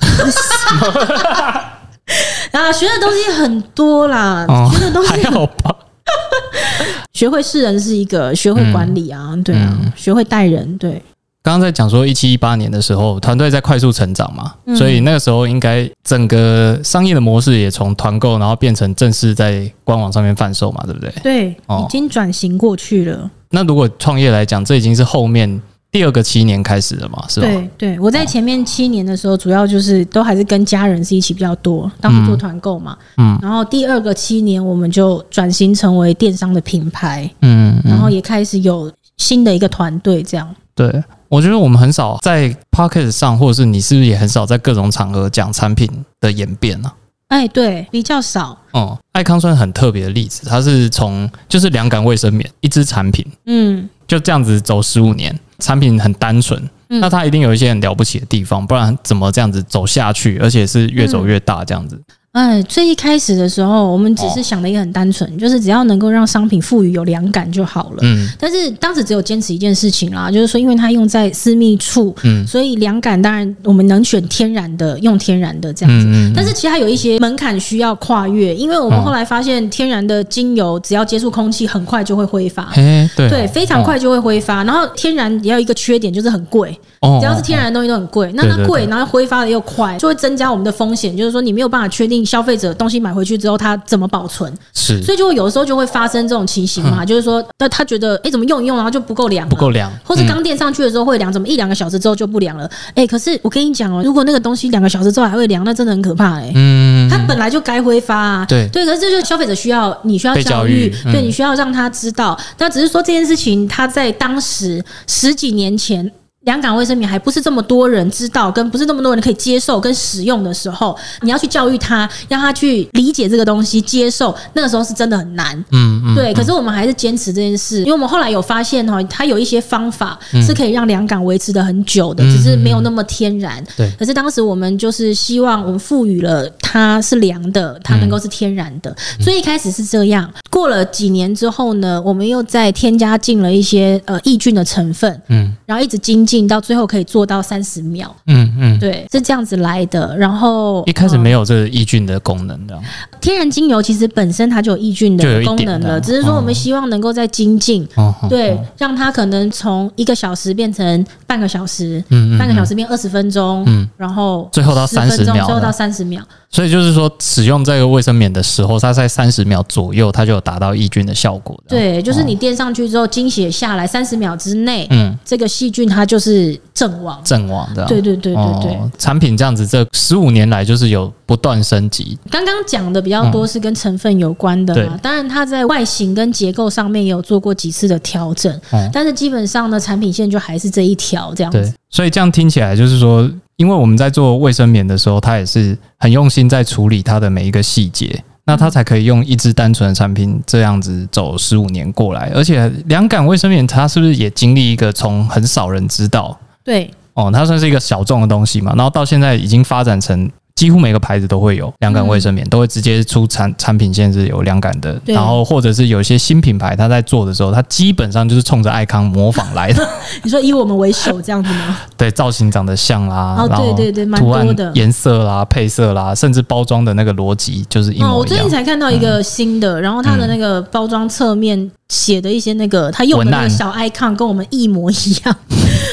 [2.50, 5.72] 啊，学的东西很多啦，哦、学的东西还好吧。
[7.12, 10.78] 学会识人是一个，学会管理啊，对啊，学会带人。
[10.78, 11.02] 对，
[11.42, 21.12] 刚刚在讲说一七一八年的时候，团队在快速成长嘛，所以那个时候应该整个商业的模式也从团购，然后变成正式在官网上面贩售嘛，对不对？
[21.22, 23.30] 对，已经转型过去了。
[23.50, 25.60] 那如果创业来讲，这已经是后面。
[25.92, 27.46] 第二个七年开始了嘛，是吧？
[27.46, 32.96] 对对，我在前面七年的时候，主要就是都还是跟家人是一起比较多，当时做团购嘛。
[33.16, 33.36] 嗯。
[33.42, 37.28] 然后第二个七年，我们就转型成为电商的品牌。
[37.42, 37.80] 嗯。
[37.84, 40.54] 然后也开始有新的一个团队，这样。
[40.76, 46.92] 对，我觉得我们很少在 Podcast 上，或者是你是不是也很少在各种场合讲产品的演变呢？
[47.28, 48.56] 哎，对，比较少。
[48.72, 55.36] 哦，爱康算很特别的例子，它是从就是凉感卫生棉一支产品，嗯，就这样子走十五年。
[55.60, 62.00] 产品很单纯，那它一定有一些很了不起的地方，不然怎么这样子走下去，而且是越走越大这样子。
[62.32, 67.98] 哎，最一开始的时候，我们只是想的一个很单纯，就是只要能够让商品赋予有凉感就好了。
[68.02, 68.28] 嗯。
[68.38, 76.06] 但是当时只有坚持一件事情啦，就是说，因为它用在私密处，嗯，所以凉感当然我们能选天然的，用天然的这样子。
[76.08, 76.32] 嗯。
[76.32, 82.70] 但是其实还有一些门槛需要跨越，因为我们后来发现，天然的精油只要接触空气，很快就会挥发。
[82.76, 83.08] 对。
[83.16, 84.62] 对，非常快就会挥发。
[84.62, 86.78] 然后天然也有一个缺点，就是很贵。
[87.00, 88.30] 哦，只要是天然的东西都很贵。
[88.34, 91.16] 那它贵，然后挥发的又快，就会增加我们的风险。
[91.16, 94.52] 就是说，你没有办法确定消费者东西买回去之后它怎么保存。
[94.74, 102.70] 是，所以就会有的时候就会发生这种情形嘛，就是说，那他觉得，哎，怎么用一用，然后就不够凉，不够凉，或是刚垫上去的时候会凉，怎么一两个小时之后就不凉了？
[102.94, 106.52] 哎，可是我跟你讲哦，如果那个东西两个小时之后还会凉，那真的很可怕哎。
[106.54, 108.44] 嗯，它本来就该挥发啊。
[108.46, 112.38] 对对，可是这就是消费者需要，你需要教育，对，你需要让他知道。
[112.58, 116.12] 那只是说这件事情，他在当时十几年前。
[116.46, 125.54] 两感卫生棉还不是这么多人知道，跟不是那么多人可以接受跟使用的时候，你要去教育他，让他去理解这个东西，接受，那个时候是真的很难。
[125.70, 126.32] 嗯嗯，对。
[126.32, 133.62] 可是我们还是坚持这件事，因为我们后来有发现哈，它有一些方法是可以让两感维持的很久的，只是没有那么天然。
[133.76, 133.90] 对。
[133.98, 140.32] 可是当时我们就是希望我们赋予了它是凉的，它能够是天然的，所以一开始是这样。
[140.48, 150.16] 过了几年之后呢，我们又再添加进了一些呃抑菌的成分，嗯，然后一直精进到最后可以做到三十秒，嗯嗯，对，是这样子来的。
[150.16, 152.78] 然后一开始没有这个抑菌的功能的，
[153.20, 157.84] 天然精油其实本身它就有抑菌的功能了，只是说我们希望能够在精进，
[158.28, 166.22] 对，让它可能从一个小时变成半个小时，嗯，半个小时变二十分钟，嗯，然后最后到三十秒，最后到三十秒。
[166.52, 171.76] 所以就是说，使用这个卫生棉的时候，它在三十秒左右，它就有达到抑菌的效果的。
[171.76, 177.86] 对，就是你垫上去之后，经血下来三十秒之内，嗯，这个细菌它就是阵亡，阵亡的。
[177.86, 182.18] 对对对对对，哦，产品这样子，这十五年来就是有不断升级。
[182.30, 188.60] 刚刚讲的比较多是跟成分有关的嘛，当然它在外形跟结构上面也有做过几次的调整，
[188.92, 191.74] 但是基本上呢，产品线就还是这一条这样子。
[191.88, 193.28] 所以这样听起来就是说。
[193.56, 202.30] 因为我们在做卫生棉的时候，它也是很用心在处理它的每一个细节，那它才可以用一支单纯的产品这样子走十五年过来。
[202.34, 206.38] 而且凉感卫生棉，它是不是也经历一个从很少人知道？
[206.64, 210.30] 对，哦，它算是一个小众的东西嘛，然后到现在已经发展成。
[210.60, 219.88] 几乎每个牌子都会有凉感卫生棉，嗯、都会直接出产产品线是有凉感的，然后或者是有一些新品牌，它在做的时候，它基本上就是冲着爱康模仿来的。
[220.22, 221.78] 你说以我们为首这样子吗？
[221.96, 228.12] 对，造型长得像啦，哦，对对对，图案的颜色啦、配色啦，甚至包装的那个逻辑就是一模一样。
[228.12, 235.34] 哦，我最近才看到一个新的，嗯、然后它的那个包装侧面写的一些那个，它用的那个小 icon 跟我们一模一样。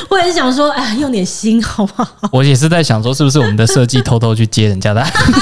[0.10, 2.08] 我也是想说，哎，用点心好不好？
[2.32, 5.41] 我也是在想说，是不是我们的设计偷偷去接人家的案子？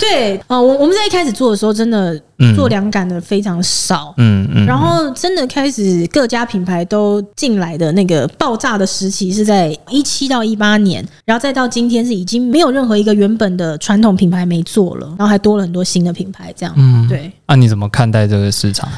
[0.00, 2.20] 对，呃，我我们在一开始做的时候，真的
[2.56, 17.30] 做凉感的非常少，嗯嗯，然后真的开始各家品牌都进来的那个爆炸的时期是在一七到一八年，然后再到今天是已经没有任何一个原本的传统品牌没做了，然后还多了很多新的品牌，这样，嗯，对。
[17.46, 18.88] 那你怎么看待这个市场？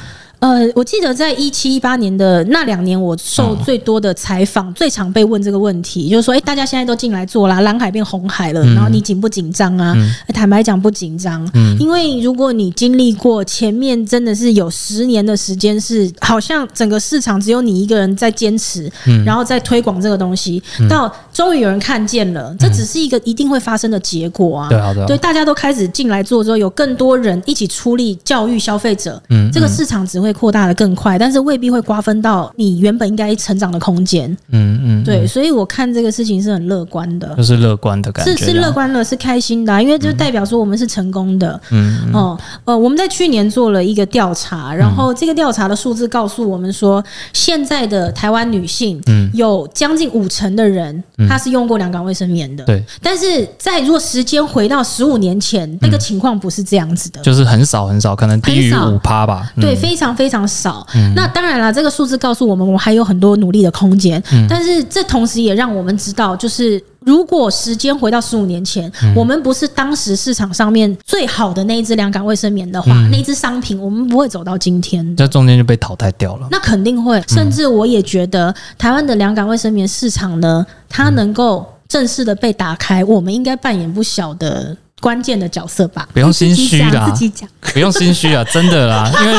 [0.41, 9.97] 呃，我记得在一七一八年的那两年，我受最多的采访，最常被问这个问题，就是说，哎，大家现在都进来做啦，蓝海变红海了，然后你紧不紧张啊？
[10.35, 18.91] 坦白讲，不紧张，因为如果你经历过前面真的是有十年的时间，是好像整个市场只有你一个人在坚持，
[19.25, 24.69] 然后在推广这个东西，到终于有人看见了，这只是一个一定会发生的结果啊。
[24.69, 30.34] 对，啊，对啊，对，大家都开始进来做之后，有更多人一起出力教育消费者，嗯，这个市场只会。
[30.35, 34.31] 扩大的更快，但是未必会瓜分到你原本应该成长的空间。
[34.51, 41.59] 嗯嗯，对，所以我看这个事情是很乐观的，就是乐观的感觉，是是乐观的，是开心的，啊，因为就代表说我们是成功的。
[41.71, 52.65] 嗯哦呃，我们在去年做了一个调查，然后这个调查的数字告诉我们说，现在的台湾女性，嗯，有将近五成的人，她是用过两港卫生棉的。
[52.65, 59.51] 对，但是在如果时间回到十五年前，那个情况不是这样子的，就是很少很少，可能低于五趴吧。
[59.61, 60.25] 对，非常非常。
[60.25, 60.85] 非常少，
[61.15, 64.21] 那当然了，这个数字告诉我们，我们还有很多努力的空间。
[64.49, 76.49] 但是这同时也让我们知道，就是如果时间回到十五年前，我们不是当时市场上面最好的那一只凉感卫生棉的话，那一只商品我们不会走到今天，这中间就被淘汰掉了。
[76.51, 86.09] 那肯定会，甚至我也觉得，台湾的凉感卫生棉市场呢，它能够正式的被打开，我们应该扮演不小的关键的角色吧？
[86.15, 89.39] 不用心虚啦，自己讲，不用心虚啊，真的啦，因为。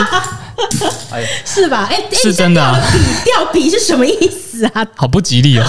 [1.45, 1.87] 是吧？
[1.89, 2.79] 哎、欸，是真的啊！
[3.23, 4.85] 掉笔是什么意思啊？
[4.95, 5.65] 好不吉利哦！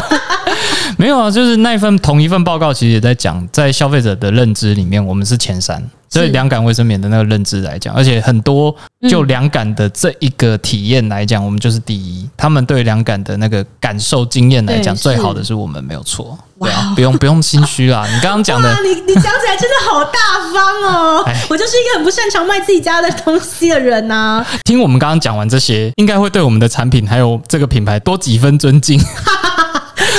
[0.98, 5.82] 没有啊，就是那一份同一份报告，其实也在讲，在消费者的认知里面，我们是前三。
[6.08, 8.74] 所以凉感卫生棉的那个认知来讲，而且很多
[9.10, 12.26] 就凉感的这一个体验来讲，我们就是第一。
[12.36, 16.38] 他们对凉感的那个感受经验来讲，最好的是我们没有错。
[16.60, 18.06] 对啊，不用不用心虚啦。
[18.08, 20.18] 你刚刚讲的，你你讲起来真的好大
[20.54, 21.24] 方哦。
[21.50, 24.46] 我就是一个很不擅长卖自己家的东西的人呐。
[24.64, 28.98] 听我们刚刚讲完这些，应该会对我们的产品还有这个品牌多几分尊敬。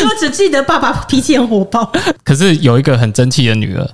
[0.06, 1.92] 我只记得爸爸脾气很火爆，
[2.24, 3.90] 可是有一个很争气的女儿。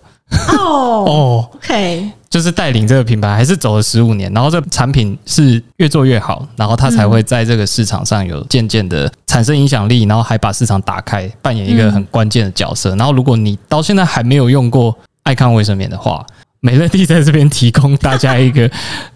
[0.47, 12.95] 哦哦，OK，就是带领这个品牌还是走了十五年，然后这产品是越做越好，然后它才会在这个市场上有渐渐的产生影响力，然后还把市场打开，扮演一个很关键的角色。
[12.95, 16.25] 然后如果你到现在还没有用过爱康卫生棉的话，
[16.61, 18.67] 美乐蒂在这边提供大家一个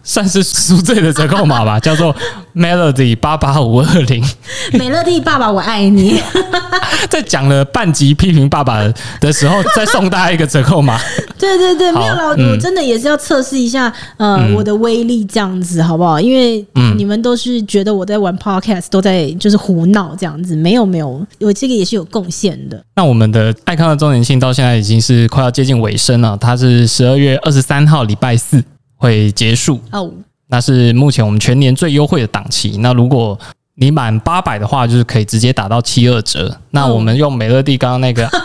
[0.07, 2.15] 算是赎罪的折扣码吧， 叫做
[2.55, 4.23] Melody 八八五二零。
[4.71, 6.19] 美乐蒂爸爸，我爱你。
[7.09, 8.81] 在讲了半集批评爸爸
[9.19, 10.97] 的时候，再送大家一个折扣码。
[11.37, 16.19] 对对对，没有了，我真的也是要测试一下，呃，我的威力这样子好不好？
[16.19, 22.81] 因为你们都是觉得我在玩 Podcast，都在就是胡闹这样子，没有没有，我这个也是有贡献的。
[22.95, 27.37] 那我们的爱康的周年庆到现在已经是快要接近尾声了，它是十二月。
[27.43, 28.63] 二十三号礼拜四
[28.97, 30.11] 会结束哦，
[30.47, 32.77] 那是目前我们全年最优惠的档期。
[32.79, 33.39] 那如果
[33.75, 36.57] 你满八百的话，就是可以直接打到七二折。
[36.71, 38.29] 那我们用美乐蒂刚刚那个。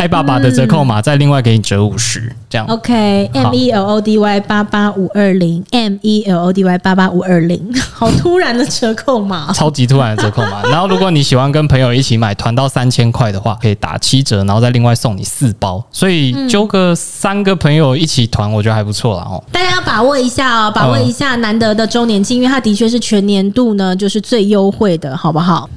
[0.00, 2.66] 爱爸爸的折扣码，再另外给你折五十，这样。
[2.68, 10.62] OK，M E L O D Y 八八五二零，M E L O D Y 八八五二零，好突然的折扣码， 超级突然的折扣码。
[10.72, 15.84] 然后，如果你喜欢跟朋友一起买，团到三千块的话，可以打七折，然后再另外送你四包。
[15.92, 19.44] 所以，揪个三个朋友一起团，我觉得还不错啦哦。
[19.52, 25.68] 大家要把握一下哦，把握一下难得的周年庆，因为它的确是全年度呢，就是最优惠的，好不好？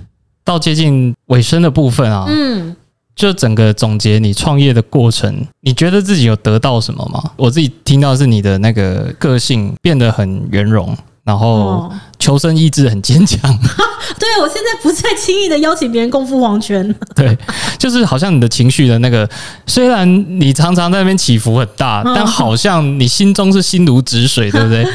[0.46, 2.74] 到接近尾声的部分啊，嗯。
[3.16, 7.32] 就整个总结你创业的过程，你觉得自己有得到什么吗？
[7.38, 11.92] 我自己听到是你的那个个性变得很圆融，然后
[12.24, 13.38] 求生意志很坚强。
[14.18, 16.96] 对，我现在不再轻易的邀请别人共赴黄泉。
[17.14, 17.38] 对，
[17.78, 19.30] 就是好像你的情绪的那个，
[19.68, 20.08] 虽然
[20.40, 24.88] 你常常在那边起伏很大，但好像你心中是心如止水， 对不对？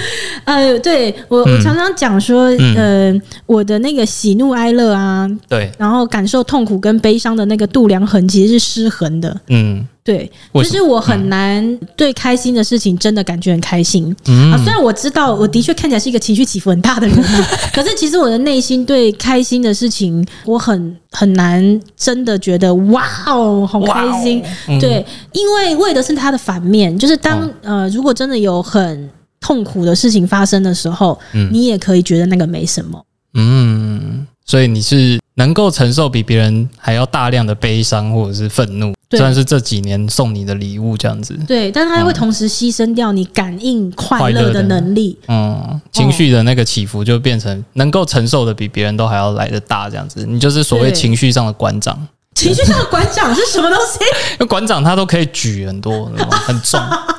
[0.45, 3.13] 呃，对我我常常讲说，呃，
[3.45, 9.39] 我的那个喜怒哀乐啊，对，然后感受痛苦跟悲伤的那个度量衡其实是失衡的。
[9.49, 9.87] 嗯。
[10.09, 14.17] 对，就是我很难对开心的事情真的感觉很开心。
[14.27, 17.23] 嗯，啊，虽然我知道我的确看起来是一个情绪起伏很大的人，
[17.75, 24.43] 可是其实我的内心对开心的事情，我很很难真的觉得哇哦，好开心。
[24.81, 29.11] 对，因为为的是它的反面，就是当呃，如果真的有很
[29.43, 31.19] 痛苦的事情发生的时候，
[31.53, 33.05] 你也可以觉得那个没什么。
[33.35, 38.93] 嗯，所以你是能够承受比别人还要大量的悲伤或者是愤怒。
[39.17, 52.07] 算是这几年送你的礼物这样子，对，但是它会同时牺牲掉你感应快乐的能力，嗯，情绪的那个起伏就变成能够承受的比别人都还要来的大，这样子，你就是所谓情绪上的馆长。
[52.35, 53.99] 情绪上的馆长是什么东西？
[54.39, 56.13] 那 馆长他都可以举很多，
[56.47, 56.79] 很重。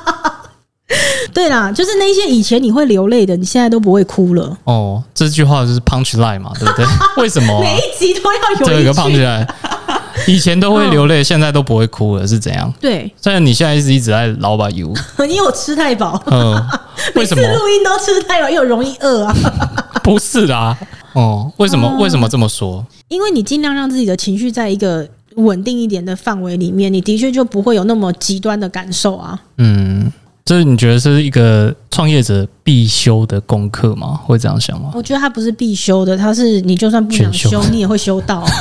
[1.32, 4.56] 对啦，就是那些以前你会流泪的，你现在都不会哭了。
[4.64, 6.84] 哦，这句话就是 punch line 嘛，对不对？
[7.22, 9.46] 为什么、啊、每一集都要有这个 punch line？
[10.26, 12.72] 以前都会流泪，现在都不会哭了，是怎样？
[12.80, 16.20] 对，虽然你现在一直一直在老把油，因为我吃太饱。
[16.26, 16.54] 嗯，
[17.14, 17.42] 为什么？
[17.42, 19.34] 录音都吃太饱，又容易饿啊？
[20.02, 20.76] 不是啦，
[21.14, 21.88] 哦，为什么？
[21.98, 22.84] 为什么这么说？
[23.08, 29.38] 因为你尽量让自己的情绪在一个稳定一点的范围里面，你的确就不会有那么极端的感受啊。
[29.56, 30.12] 嗯，
[30.44, 34.20] 这你觉得是一个创业者必修的功课吗？
[34.24, 34.90] 会这样想吗？
[34.94, 38.44] 我觉得它不是必修的，它是你就算不想修，你也会修到。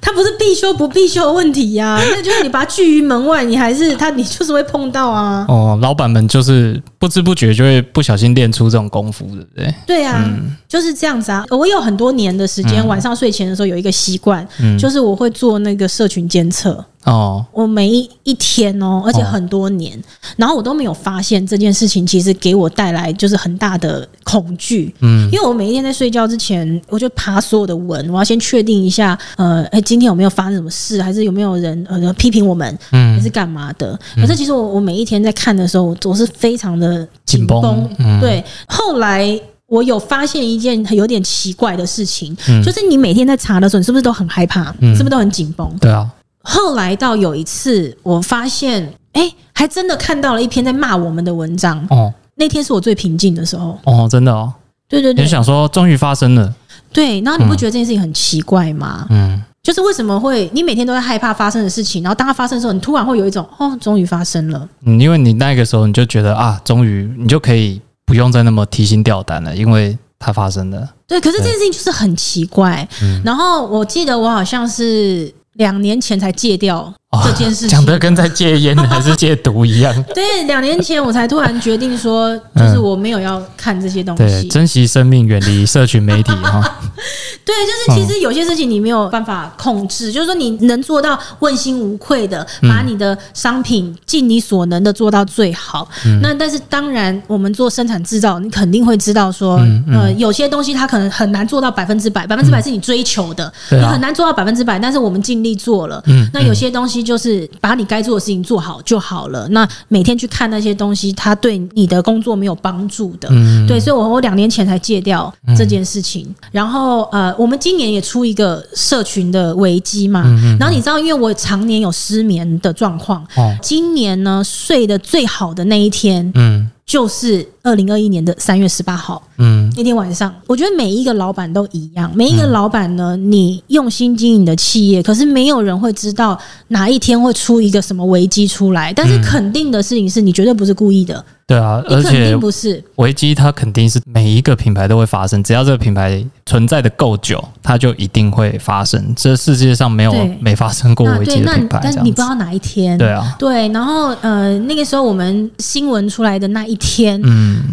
[0.00, 5.44] 它不是必修不必修的问题呀、啊，那就是你把它拒于门外，你还是它，你就是会碰到啊。
[5.48, 9.74] 哦，老板们就是不知不觉就会不小心练出这种功夫，对不对？
[9.86, 11.44] 对啊，嗯、就是这样子啊。
[11.50, 16.84] 我有很多年的时间，晚上睡前的时候有一个习惯，嗯、就是我会做那个社群监测。
[17.04, 20.02] 哦，我每一一天哦，而且很多年，哦、
[20.36, 24.92] 然后我都没有发现这件事情，其实给我带来就是很大的恐惧。
[25.00, 33.98] 嗯，因为我每一天在睡觉之前，我就爬所有的文，我要先确定一下，呃，哎，今天有没有发生什么事，还是有没有人呃批评我们，嗯，还是干嘛的？
[34.16, 37.88] 可是其实我我每一天在看的时候，我是非常的紧绷。
[37.98, 44.74] 嗯、对，后来我有发现一件有点奇怪的事情，嗯、就是你每天在查的时候，你是不是都很害怕？
[44.80, 45.70] 嗯、是不是都很紧绷？
[45.80, 46.08] 对啊。
[46.42, 48.82] 后来到有一次，我发现，
[49.12, 51.86] 哎、欸，还真的看到了一篇在骂我们的文章。
[51.90, 53.78] 哦，那天是我最平静的时候。
[53.84, 54.50] 哦，真的哦。
[54.88, 55.24] 对对对。
[55.24, 56.54] 你想说，终于发生了。
[56.90, 59.06] 对，然后你不觉得这件事情很奇怪吗？
[59.10, 59.42] 嗯。
[59.62, 64.68] 就是为什么会你每天都在害怕发生的事情，然后当它发生的时候，你突然会有一种哦，终于发生了。
[64.86, 70.88] 嗯，因为你那个时候你就觉得啊，终于你就可以不用再那么提心吊胆了，因为它发生了。
[71.06, 72.86] 对，可是这件事情就是很奇怪。
[73.02, 76.92] 嗯，然后我记得我好像是两年前才戒掉。
[77.24, 79.94] 这件事情讲的跟在戒烟还是戒毒一样。
[80.14, 84.24] 对，两年前我才突然决定说，就是我没有要看这些东西。
[84.24, 86.60] 对，珍惜生命，远离社群媒体哈。
[87.46, 95.88] 对，就是其实有些事情你没有办法控制，就是说你能做到问心无愧的把你的商品尽你所能的做到最好。
[96.20, 99.58] 那但是当然，我们做生产制造，你肯定会知道说，
[99.90, 106.02] 呃，有些东西它可能很难做到百分之百，百分之百是你追求的，你很难做到百分之百，但是我们尽力做了。
[106.04, 106.97] 嗯那有些东西。
[107.02, 109.46] 就是把你该做的事情做好就好了。
[109.48, 113.28] 那每天去看那些东西，它对你的工作没有帮助的。
[113.30, 116.34] 嗯，对，所以我我两年前才戒掉这件事情。
[116.50, 120.22] 然后呃，我们今年也出一个社群的危机嘛。
[120.58, 123.26] 然后你知道，因为我常年有失眠的状况，
[123.62, 126.70] 今年呢睡得最好的那一天，嗯。
[126.88, 141.22] 就是二零二一年的三月十八号，嗯，那天晚上，我觉得每一个老板都一样，每一个老板呢，你用心经营的企业，可是没有人会知道哪一天会出一个什么危机出来，但是肯定的事情是你绝对不是故意的。
[141.48, 145.42] 对啊，而且不是危机，它肯定是每一个品牌都会发生。
[145.42, 149.02] 只要这个品牌存在的够久，它就一定会发生。
[149.16, 151.80] 这世界上没有没发生过危机的品牌。
[151.82, 152.98] 但你不知道哪一天。
[152.98, 153.66] 对啊，对。
[153.68, 157.18] 然后呃，那个时候我们新闻出来的那一天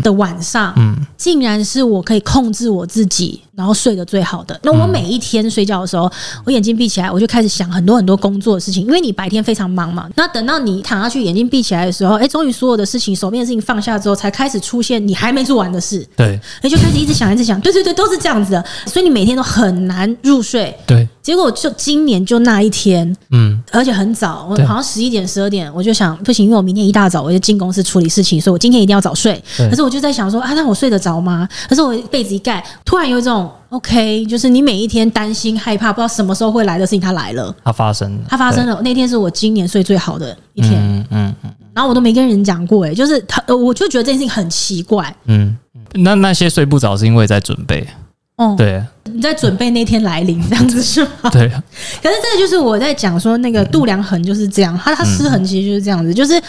[0.02, 4.60] 的晚上，嗯，竟然是我可以控制我自己，然后睡得最好的。
[4.64, 6.12] 那我每一天睡觉的时候，
[6.46, 8.86] 我眼睛闭起来，我就开始想很多很多工作的事情。
[8.86, 13.62] 因为你白天非常忙嘛，那等到你躺下去，眼睛闭起来的时候，哎，终于所有的事情，手边的事情。
[13.62, 16.06] 放下之后，才开始出现你还没做完的事。
[16.16, 17.60] 对，你就开始一直想，一直想。
[17.62, 18.64] 对对对，都是这样子的。
[18.86, 20.76] 所以你每天都很难入睡。
[20.86, 29.42] 对，结果就今年就那一天，嗯，而且很早，我好像十一点、十二点，我就想不行，因为我明天一大早我就进公司处理事情，所以我今天一定要早睡。
[29.58, 31.48] 可是我就在想说啊，那我睡得着吗？
[31.70, 38.82] 可是我被子一盖，突然有一种 OK，就是你每一天担心、害怕，不知道什么时候会来的事情，它来了，它发生了，它发生了。
[38.82, 40.74] 那天是我今年睡最好的一天。
[40.74, 41.54] 嗯嗯嗯。
[41.74, 45.14] 然后我都没跟人讲过，哎，就是他，我就觉得这件事情很奇怪。
[45.26, 45.58] 嗯，
[45.94, 47.86] 那那些睡不着是因为在准备。
[48.38, 48.82] 哦，对，
[49.16, 51.30] 你在准备那天来临，这样子是吗？
[51.32, 51.48] 对。
[51.48, 56.42] 可是这个就是我在讲说，那个度量衡就是这样，它它失衡其实就是这样子，就是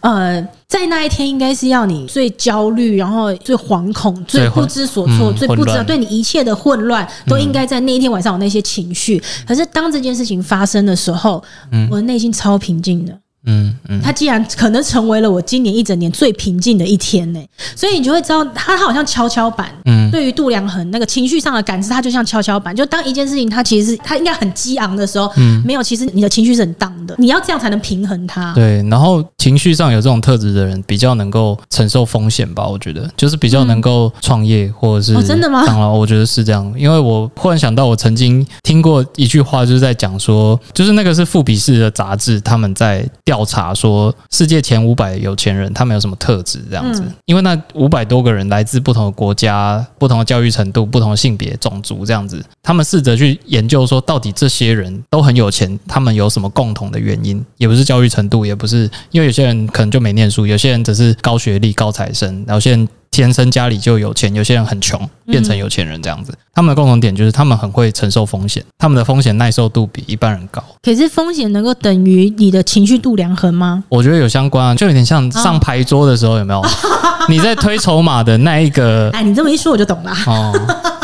[0.00, 9.22] 呃，在那一天应该是要你最焦虑，然后最惶恐、最不知所措、最不知道对你一切的混乱，都应该在那一天晚上有那些情绪。
[9.46, 11.42] 可是当这件事情发生的时候，
[11.90, 13.12] 我的内心超平静的。
[13.46, 17.40] 嗯嗯，他既然可能成为了我今年一整年最平静的一天呢，
[17.76, 19.70] 所以你就会知道，他好像跷跷板。
[19.84, 22.74] 嗯，对于度量衡那个情绪上的感知，它就像跷跷板。
[22.74, 27.14] 就当一件事情它其实是它应该很激昂的时候，嗯，没有，其实你的情绪是很荡的。
[27.18, 28.52] 你要这样才能平衡它。
[28.54, 32.66] 对，然后情绪上有这种特质的人，比较能够承受风险吧？
[32.66, 35.64] 我觉得，就是比较能够创业，或者是、哦、真的吗？
[35.66, 57.42] 当然，我觉得是这样，因为我忽然想到，我曾经听过一句话，就是在讲说，就是那个是富比士的杂志，他们在调查说世界前五百有钱人他们有什么特质这样子，因为那五百多个人来自不同的国家、不同的教育程度、不同的性别、种族这样子，他们试着去研究说，到底这些人都很有钱，他们有什么共同的原因？
[57.56, 62.86] 也不是教育程度，也不是因为有些人可能就没念书，有些人只是高学历、高材生，然后有些人。
[63.14, 66.34] 天生家里就有钱，有些人很穷，变成有钱人这样子。
[66.52, 70.62] 他们的共同点就是他们很会承受风险，他们的风险耐受度比一般人高。
[70.82, 73.84] 可是风险能够等于你的情绪度量衡吗？
[73.88, 76.60] 我觉得有相关啊，就有点像上牌桌的时候有没有？
[77.30, 80.12] 你在推筹码的那一个，哎，你这么一说我就懂了。
[80.26, 80.52] 哦，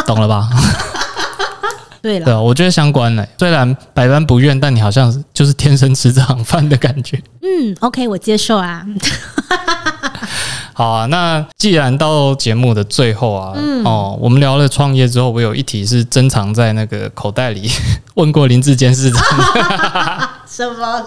[0.04, 0.50] 懂了吧？
[2.02, 3.28] 对了，对啊，我觉得相关嘞。
[3.38, 7.22] 虽然百般不愿，但你好像就是天生吃这行饭的感觉。
[7.42, 8.84] 嗯，OK，我接受啊。
[10.80, 17.70] 好啊，那既然到节目的最后啊，嗯、哦，我们聊了创业之后，我有一题是珍藏在那个口袋里，
[18.16, 19.22] 问过林志坚市长，
[20.48, 21.04] 什么？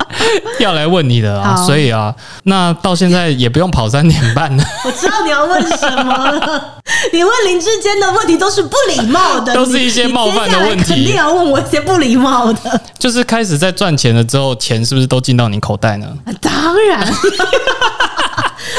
[0.60, 4.62] 要来问你的啊，所以啊，那到现在也不用跑三点半了。
[4.84, 6.74] 我知道你要问什么了，
[7.10, 12.80] 你问林志坚的问题都是不礼貌的，都是一些冒犯的问题，肯定要问我一些不礼貌的。
[12.98, 16.06] 就是开始在赚钱了之后，钱是不是都进到你口袋呢？
[16.42, 17.10] 当然。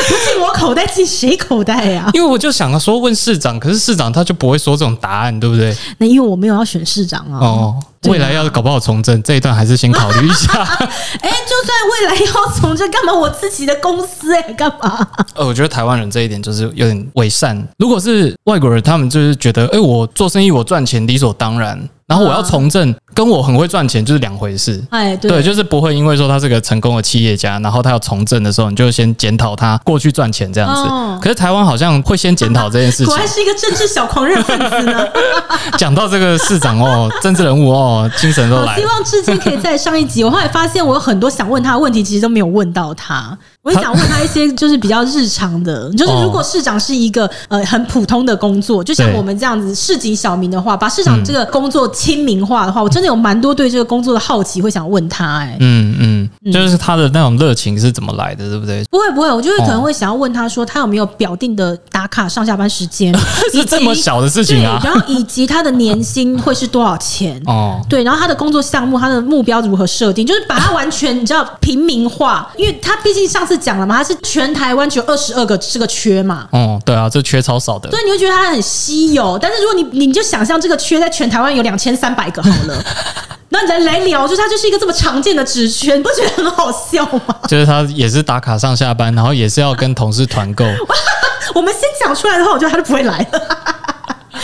[0.07, 2.09] 不进我口袋，进谁口袋呀？
[2.13, 5.75] 因为我就想说问市长，可是市长他就不会说这种答案，对不对？
[5.99, 7.39] 那因为我没有要选市长啊。
[7.39, 10.51] 哦，未来要搞不好从政这一段还是先考虑一下。
[11.21, 15.07] 哎，就算未来要从政，干嘛我自己的公司哎，干嘛？
[15.35, 17.67] 呃，我觉得台湾人这一点就是有点伪善。
[17.77, 21.87] 如果是外国人，他们就是觉得，哎，我做生意我赚钱理所当然。
[22.07, 24.79] 然后我要从政，跟我很会赚钱就是两回事。
[24.91, 30.81] 哎，对，对，就是不会因为说他是个成功的企业家，然后他要从政的时候，你就先检讨他过去赚钱这样子。
[30.83, 33.07] 哦、可是台湾好像会先检讨这件事情。
[33.07, 35.03] 果然是一个政治小狂热分子呢。
[35.79, 38.79] 讲到这个市长哦，政治人物哦，精神都来了。
[38.79, 40.23] 希望至今可以再上一集。
[40.23, 43.35] 我后来发现，我有很多想问他的问题，其实都没有问到他。
[43.67, 55.39] 我也想问他一些就是比较日常的，就是如果市长是一个呃很普通的工作，就像我们这样子市井小民的话，把市长这个工作亲民化的话，我真的有蛮多对这个工作的好奇，会想问他。
[55.39, 58.85] 哎，嗯嗯，就是他的那种热情是怎么来的，对不对？
[58.89, 63.13] 不会不会，我就会可能会想要问他说，他有没有表定的打卡上下班时间？
[63.51, 64.79] 是这么小的事情啊？
[64.81, 67.41] 然后以及他的年薪会是多少钱？
[67.45, 70.25] 哦， 对，然后他的工作项目，他的目标如何设定？
[70.25, 76.47] 就是把它完全你知道平民化，因为他毕竟上次讲了嘛，它是全台湾只有二十二个这个缺嘛。
[76.51, 79.37] 哦，对啊，这缺超少的，所以你会觉得它很稀有。
[79.39, 82.83] 但是如果你你就想象这个缺在全台湾有两千三百个好了，
[83.49, 87.35] 那你再来聊，就是它就是一个这么常见的职缺，你不觉得很好笑吗？
[87.47, 90.65] 就是他也是打卡上下班，然后也是要跟同事团购。
[91.55, 93.41] 我们先讲出来的话，我觉得他就不会来了。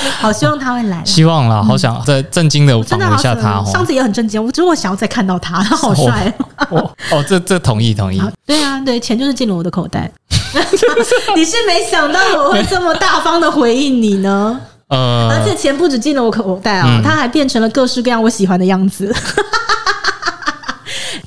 [0.19, 1.03] 好，希望他会来。
[1.05, 3.63] 希望啦，好想再震惊的访问一下他。
[3.65, 6.33] 上次也很震惊，我只是我想要再看到他，他好帅。
[6.69, 8.21] 哦哦，这这同意同意。
[8.45, 10.11] 对啊，对，钱就是进了我的口袋。
[11.35, 14.59] 你是没想到我会这么大方的回应你呢？
[14.89, 19.13] 呃，而且钱不止进了我口袋啊，他还变成了各式各样我喜欢的样子。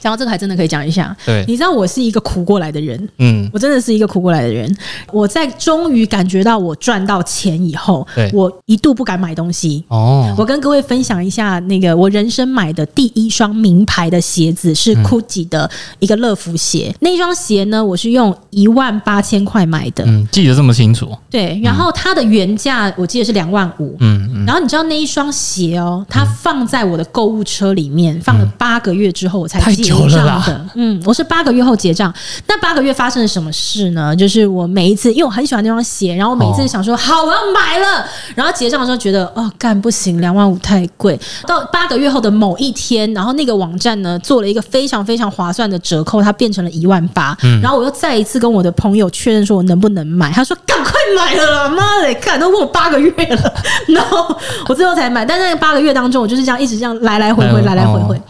[0.07, 4.73] 然后这个还真的可以讲一下，对，你知道我是一个苦过来的人，嗯，我真的是一个苦过来的人。
[5.11, 9.83] 我在终于感觉到我赚到钱以后，对，我一度不敢买东西。
[9.89, 16.95] 哦，我跟各位分享一下，那个我人生买的第一双名牌的鞋子是 Gucci 的一个乐福鞋。
[16.95, 21.11] 嗯、那双鞋呢，我是用一万八千块买的，嗯，记得这么清楚。
[21.29, 24.47] 对，然后它的原价我记得是两万五，嗯嗯。
[24.47, 29.96] 然后你知道那一双鞋哦，它放在我的购物车里面放了八个月之后，我才记得。
[29.97, 32.13] 结账的，嗯，我是八个月后结账。
[32.47, 34.15] 那八个月发生了什么事呢？
[34.15, 38.05] 就是我每一次，因为我很喜欢那双鞋，然后我每一次想说，哦、好，我要买了。
[38.35, 41.19] 然后结账的时候觉得，哦，干不行，两万五太贵。
[41.47, 47.37] 到八个月后的某一天，然后那个网站呢做了一个非常非常划算的折扣，它变成了一万八。
[47.43, 50.31] 嗯、然后我又再一次跟我的朋友确认说，我能不能买？
[50.31, 53.55] 他说，赶快买了，妈的，看都问我八个月了，
[53.89, 54.37] 然后
[54.69, 55.25] 我最后才买。
[55.25, 58.21] 但在那八个月当中，我就是这样一直这样来来回回，来来回回。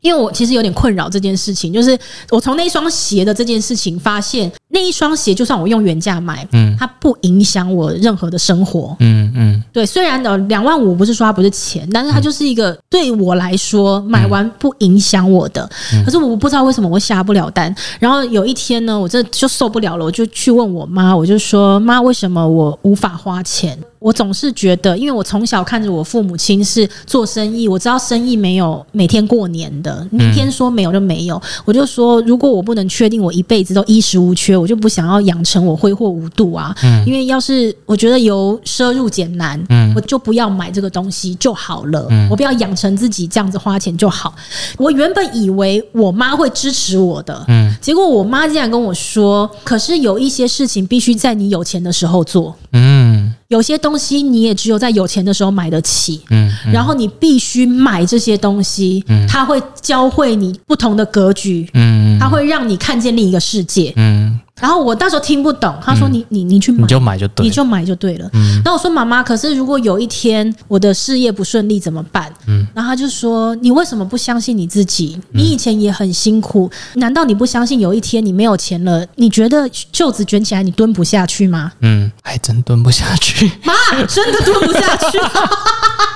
[0.00, 1.98] 因为我其实有点困扰这件事情，就是
[2.30, 9.86] 我从那双鞋的这件事情发现，那一双鞋就算我用原价买，嗯，它不影响我任何的生活，嗯嗯，对。
[9.86, 15.66] 虽然呃两万五不是说它不是钱，但是它就是一个对我来说买完不影响我的。
[16.04, 17.74] 可是我不知道为什么我下不了单。
[17.98, 23.78] 然后有一天呢，我这就受不了了，我就去问我妈，我就说妈，为什么我无法花钱？
[24.06, 31.42] 我总是觉得，因为我从小看着我父母亲是做生意，我知道生意没有每天过年的，明天说没有就没有。
[31.64, 36.72] 我就说，如果我不能确定我一辈子都衣食无缺，我就不想要养成我挥霍无度啊。
[37.04, 39.60] 因为要是我觉得由奢入俭难，
[39.96, 42.06] 我就不要买这个东西就好了。
[42.30, 44.32] 我不要养成自己这样子花钱就好。
[44.78, 47.44] 我原本以为我妈会支持我的，
[47.80, 53.32] 结果我妈竟然跟我说：“可是有一些事情必须在你有钱的时候做。”嗯。
[53.48, 64.38] 有些东西你也只有在有钱的时候买得起，嗯，嗯，然后你必须买这些东西，嗯，它会教会你不同的格局，嗯，它会让你看见另一个世界，嗯。
[64.58, 75.20] 然后我到时候听不懂，他说你：“你你你去买，你就买就对，你就买就对了。”嗯，那我说：“妈妈，可是如果有一天我的事业不顺利怎么办？”嗯，然后他就说：“你为什么不相信你自己？
[75.32, 79.04] 你以前也很辛苦，难道你不相信有一天你没有钱了？
[79.16, 83.74] 你觉得袖子卷起来你蹲不下去吗？”嗯，还真蹲不下去，妈，
[84.06, 85.18] 真的蹲不下去。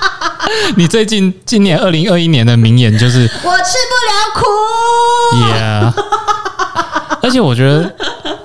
[0.77, 4.45] 你最近今年二零二一年的名言就是：“我吃不了苦。”
[5.53, 5.93] Yeah，
[7.21, 7.95] 而且我觉得。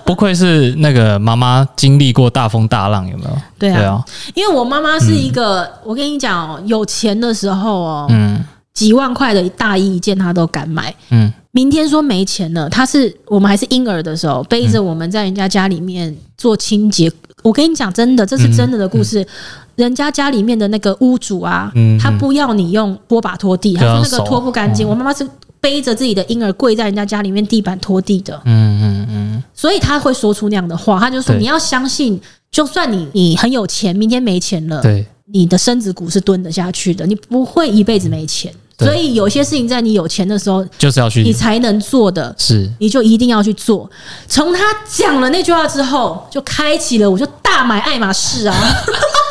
[0.06, 3.30] 不愧是那个妈妈经历过大风大浪，有没有？
[3.58, 4.00] 对啊，
[4.34, 8.40] 因为我妈妈是一个，嗯、我跟你讲哦，有钱的时候哦，嗯，
[8.72, 17.10] 几万块的大衣一件她都敢买，嗯，明天说没钱了，她是我们还是婴儿的时候，背着我们在人家家里面做清洁。
[17.46, 19.22] 嗯、我跟你讲，真的，这是真的的故事。
[19.22, 19.28] 嗯嗯、
[19.76, 24.86] 人家家里面的那个屋主啊，嗯、他不要你用拖把拖地，他说那个拖不干净。
[24.86, 25.26] 嗯、我妈妈是。
[25.58, 32.20] 背着自己的婴儿跪在人家家里面地板拖地的，嗯嗯嗯，所以他会说出那样的话，他就说你要相信，
[32.52, 38.52] 就算你你很有钱，明天没钱了，对，你的身子骨是蹲得下去的，你不会一辈子没钱。
[38.78, 43.90] 所以有些事情在你有钱的时候就是要去，你才能做的，是你就一定要去做。
[44.28, 48.54] 从他讲了那句话之后，就开启了，我就大买爱马仕啊，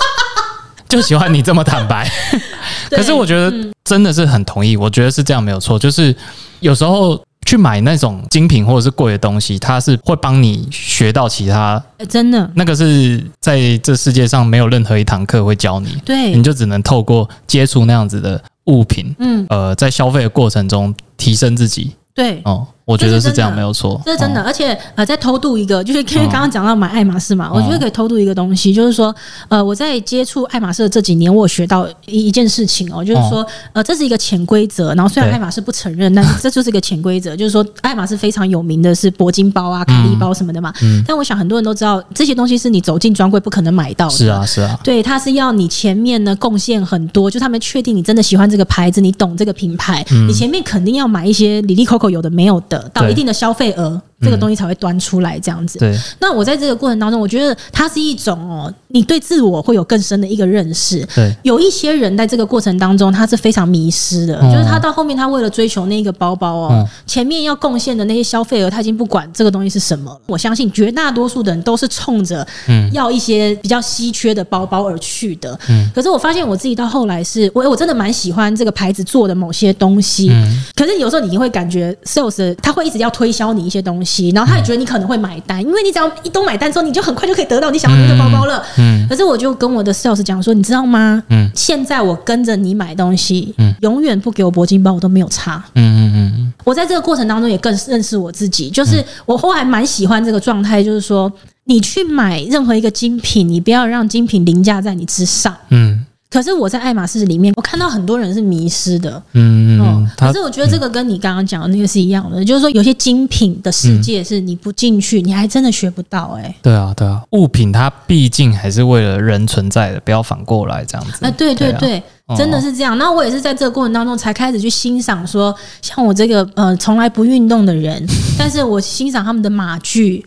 [0.89, 2.10] 就喜欢你这么坦白。
[2.89, 3.54] 可是我觉得。
[3.86, 5.78] 真的是很同意，我觉得是这样没有错。
[5.78, 6.16] 就是
[6.60, 11.80] 有时候去买那种精品或者是贵的东西，它是会帮你学到其他，
[12.10, 22.68] 真的那个是在这世界上没有任何一堂课会教你，对，你就只能透过接触那样子的物品，嗯，呃，在消费的过程中提升自己，对，哦。
[22.86, 24.41] 我觉得是这样，没有错，这是真的。
[24.43, 29.13] 而且呃，再偷渡一个， 就是因为刚刚讲到买爱马仕嘛，我觉得可以偷渡一个东西，就是说，
[29.49, 34.93] 呃，我在接触爱马仕的这几年，我学到一一件事情哦，就是说，呃，这是一个潜规则。
[34.93, 40.71] 然后虽然爱马仕不承认，但是这就是一个潜规则，就是说，爱马仕非常有名的是铂金包啊、卡利包什么的嘛。
[41.07, 44.13] 但我想很多人都知道，这些东西是你走进专柜不可能买到的。
[44.13, 44.79] 是啊，是啊。
[44.83, 54.01] 对，它是要你前面呢贡献很多，就他们确定你真的喜欢这个牌子，你懂这个品牌，你前面肯定要买一些里里口口有的没有的，到一定的消费额。
[54.22, 55.78] 这个东西才会端出来这样子。
[55.80, 55.95] 对。
[56.20, 61.05] 那我在这个过程当中，我觉得它是一种哦，你对自我会有更深的一个认识。
[61.13, 61.36] 对。
[61.43, 70.20] 有一些人在这个过程当中，他是非常迷失的，就是他到后面，他为了追求那个包包哦，前面要贡献的那些消费额，他已经不管这个东西是什么。
[70.26, 75.59] 我相信绝大多数的人都是冲着嗯要一些比较稀缺的包包而去的。
[75.70, 75.89] 嗯。
[75.93, 80.30] 可是我发现我自己到后来是，我我真的蛮喜欢这个牌子做的某些东西。
[80.32, 80.63] 嗯。
[80.74, 84.95] 可是有时候你会感觉 sales 他会一直要推销你一些东西，然后他也觉得你可。
[84.95, 88.64] 能会买单，因为你只要一都买单之后，你就很快就可以得到你想要的那个包包了。
[88.78, 91.22] 嗯，嗯，可是我就跟我的 sales 讲说，你知道吗？
[91.28, 95.62] 嗯，现在我跟着你买东西，嗯，永远不给我铂金包，我都没有差。
[95.74, 101.30] 嗯嗯嗯嗯，我在这个过程当中也更认识我自己，就是我后来蛮喜欢这个状态，就是说
[101.66, 105.53] 你去买任何一个精品，你不要让精品凌驾在你之上。
[105.72, 106.06] 嗯。
[106.36, 110.09] 可是我在爱马仕里面，我看到很多人是迷失的，嗯嗯。
[110.17, 116.53] 可是我觉得这个跟你刚刚讲的那个是一样的，就是说有些精品的世界是你不进去，你还真的学不到哎。
[116.61, 121.25] 对啊，对啊，物品它毕竟还是为了人存在的，不要反过来这样子。
[121.25, 122.03] 啊，对对对，
[122.36, 122.97] 真的是这样。
[122.97, 128.05] 那我也是在这个过程当中才开始去欣赏，说像我这个呃从来不运动的人，
[128.38, 130.25] 但是我欣赏他们的马具。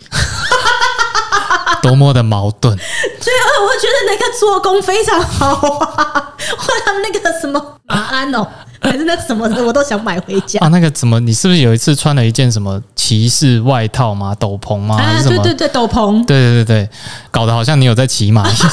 [1.88, 2.76] 多么的矛盾！
[2.76, 5.54] 对啊，我觉得那个做工非常好
[5.96, 8.46] 啊，或者那个什么马鞍哦，
[8.80, 10.68] 还是那什么的，我都想买回家啊。
[10.68, 14.34] 那个怎么，你是不是有一次穿了一件什么骑士外套吗？
[14.34, 14.96] 斗篷吗？
[14.96, 15.42] 还是什么？
[15.42, 16.24] 对对对，斗篷。
[16.24, 16.90] 对对对对，
[17.30, 18.70] 搞得好像你有在骑马一样，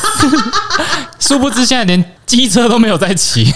[1.20, 3.54] 殊不知现在连机车都没有在骑。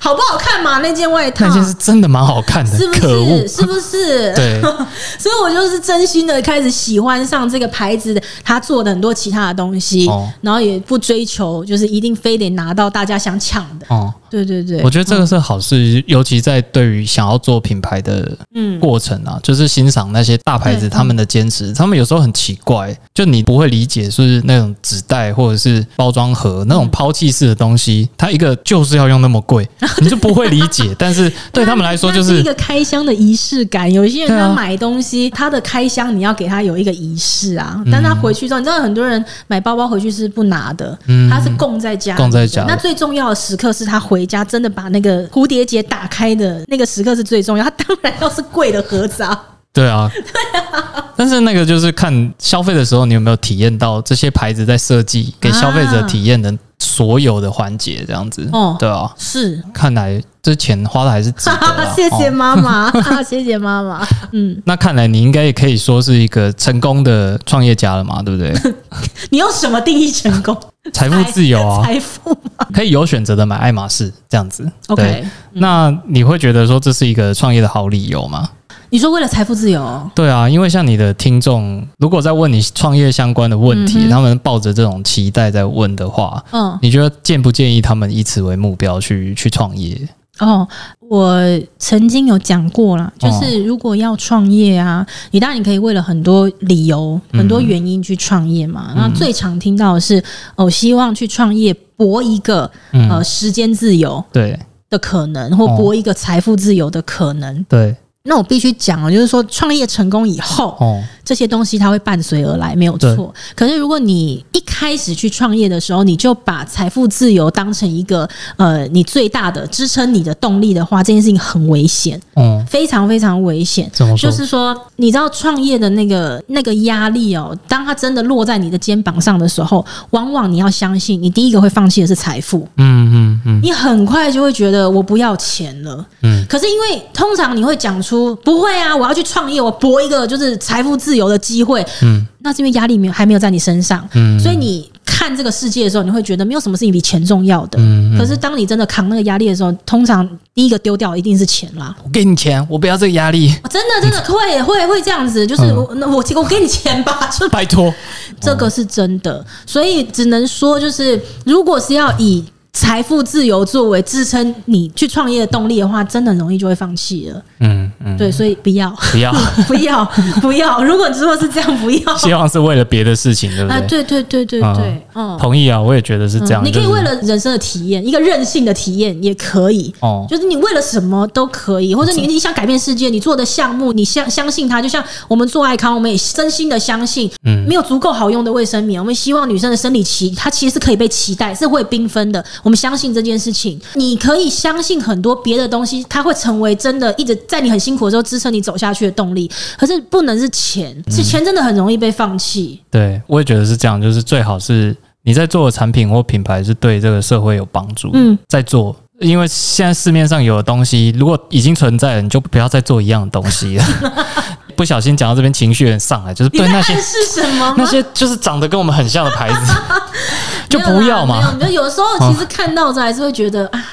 [0.00, 0.78] 好不好看嘛？
[0.78, 3.00] 那件外套，那件是真的蛮好看的，是不是？
[3.00, 4.34] 可，是不是？
[4.34, 4.60] 对，
[5.18, 13.86] 所以我就是真心的开始喜欢上这个牌子，他做的很多其他的东西，哦、然后也不追求，就是一定非得拿到大家想抢的。
[13.88, 29.68] 哦，对对对，我觉得这个是好事，嗯、尤其在对于想要做品牌的嗯过程啊，嗯、就是欣赏那些大牌子他们的坚持，嗯、他们有时候很奇怪，就你不会理解，是那种纸袋或者是包装盒那种抛弃式的东西，它一个就是要用那么贵。
[30.00, 33.92] 你就不会理解，但是对他们来说就是一个开箱的仪式感。
[33.92, 37.82] 有些人他买东西，他的开箱你要给他有一个仪式啊。
[37.90, 40.96] 但他回去之后，你知道很多人买包包回去是不拿的，
[41.28, 42.64] 他是供在家，供在家。
[42.68, 47.64] 那最重要的时刻是他回家真的把那个蝴蝶结打开的那个时刻是最重要。
[47.64, 49.42] 它当然要是贵的盒子啊。
[49.72, 51.04] 对啊，对啊。
[51.16, 56.56] 但是那个就是看消费的时候，你有没有体验到这些牌子在设计给消费者体验的。
[56.78, 61.56] 所有的环节这样子，哦，对啊，是，看来这钱花的还是值得。
[61.96, 62.92] 谢谢妈妈，
[63.24, 64.06] 谢谢妈妈。
[64.32, 68.54] 嗯，那看来你应该也可以说是一个成功的创业家了嘛，对不对？
[69.30, 70.56] 你用什么定义成功？
[70.94, 72.66] 财富自由啊，财富吗？
[72.72, 74.70] 可以有选择的买爱马仕这样子。
[74.88, 78.48] OK，那你会觉得说这是一个创业的好理由吗？
[78.88, 80.10] 你说为了财富自由？
[80.14, 89.98] 对啊，因为像你的听众，如果在问你创业相关的问题，嗯、他们抱着这种期待在问的话，嗯，你觉得建不建议他们以此为目标去去创业？
[90.38, 90.66] 哦，
[91.00, 91.40] 我
[91.78, 98.92] 曾经有讲过啦，就是如果要创业啊，哦、你当然你可以为了很多理由、很多原因去创业嘛。
[98.96, 100.22] 那、嗯、最常听到的是，
[100.54, 104.58] 哦，希望去创业搏一个、嗯、呃时间自由对。
[104.88, 107.96] 的可能，或搏一个财富自由的可能，对。
[108.26, 113.32] 那我必须讲哦，就是说创业成功以后，哦，这些东西它会伴随而来，没有错。
[113.54, 123.88] 可是如果你一开始去创业的时候，你就把财富自由当成一个呃你最大的支撑你的动力的话，这件事情很危险，嗯，非常非常危险。
[123.92, 124.30] 怎么说？
[124.30, 132.66] 就是说，你知道创业的那个那个压力哦，当它真的落在你的肩膀上的时候，往往你要相信，你第一个会放弃的是财富。
[132.76, 136.04] 嗯嗯嗯，你很快就会觉得我不要钱了。
[136.22, 138.15] 嗯，可是因为通常你会讲出。
[138.36, 138.94] 不会啊！
[138.94, 141.84] 我要去创业，我搏一个就是财富自由的机会。
[142.02, 147.78] 嗯，那是因为压力没有还没有在你身上，嗯，所以你看这个世界的时候，你会觉得没有什么事情比钱重要的。
[147.78, 151.94] 嗯嗯，可是当你真的扛那个压力的时候，通常第一个丢掉一定是钱啦。
[152.04, 153.48] 我给你钱，我不要这个压力。
[153.70, 157.92] 真的真的会会会这样子，就是我那、嗯、我我给你钱吧， 就拜托，
[158.40, 159.44] 这个是真的。
[159.64, 162.44] 所以只能说，就是如果是要以。
[162.76, 167.42] 财富自由作为支撑你去创业的动力的话，真的很容易就会放弃了。
[167.60, 169.32] 嗯嗯，对，所以不要不要
[169.66, 170.04] 不要
[170.42, 170.84] 不要。
[170.84, 172.16] 如果如果是这样，不要。
[172.18, 173.78] 希望是为了别的事情，对不对？
[173.78, 176.62] 啊，对对对对对，嗯，同意啊，我也觉得是这样。
[176.62, 179.90] 你可以为了人生的体验，一个任性的体验也可以。
[180.00, 192.44] 哦，就是你为了什么都可以，或者你你想改变世界，你做的项目，你相相信它，就像我们做爱康，我们也真心的相信，嗯，没有足够好用的卫生棉，我们希望女生的生理期它其实是可以被期待，是会缤纷的。
[192.66, 199.48] 我们相信这件事情，你可以相信很多别的东西，它会成为真的，一直在你很辛苦的时候支撑你走下去的动力。
[199.78, 202.80] 可是不能是钱，是钱真的很容易被放弃。
[202.80, 202.90] 嗯。
[202.90, 208.10] 对，我也觉得是这样，就是最好是你在做的产品或品牌是对这个社会有帮助。
[208.14, 213.84] 嗯，在做，因为现在市面上有的东西，如果已经存在了，你就不要再做一样的东西了。
[214.76, 217.74] 不小心讲到这边，情绪有点上来，就是对那些是什么？
[217.78, 219.72] 那些就是长得跟我们很像的牌子，
[220.68, 221.56] 就不要嘛。
[221.58, 223.84] 没有，有时候其实看到这还是会觉得啊，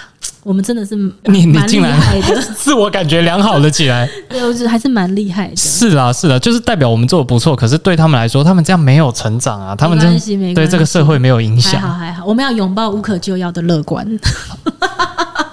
[0.44, 0.95] 我们真的是
[1.26, 1.98] 你你竟然
[2.56, 5.56] 自我感觉良好了起来， 对，我觉得还是蛮厉害的。
[5.56, 11.80] 是啊，是啊，就是代表我们做的不错，可是对他们来说，他们这样没有成长啊，他们这样对这个社会没有影响。
[11.80, 14.06] 还好还好，我们要拥抱无可救药的乐观。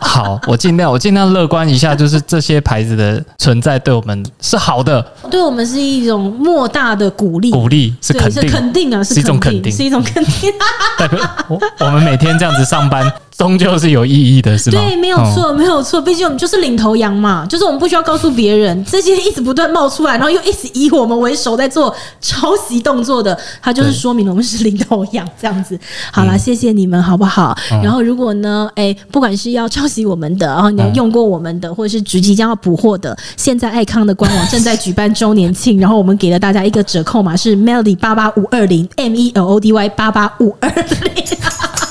[0.01, 10.53] 好，我尽量，我尽量乐观一下，就是这些牌子的存在对我们是好的，对我们是一种莫大的鼓励，鼓励是肯定，是肯定啊，是一种肯定，是一种肯定。
[10.99, 13.11] 代表我我们每天这样子上班。
[13.41, 14.79] 终究是有意义的，是吗？
[14.87, 15.99] 对，没有错，哦、没有错。
[15.99, 25.79] 毕竟我们就是领头羊嘛，就是我们不需要告诉别人，这些一直不断冒出来，然后又一直以我们为首在做抄袭动作的，它就是说明了我们是领头羊这样子。
[26.13, 27.57] 好了，谢谢你们，好不好？
[27.73, 40.69] 嗯、然后如果呢，哎，不管是要抄袭我们的，然后你要用过我们的，或者是即将要补货的，现在爱康的官网正在举办周年庆，然后我们给了大家一个折扣码是 Melody 八八五二零 M E L O D Y 八八五二
[41.15, 41.25] 零。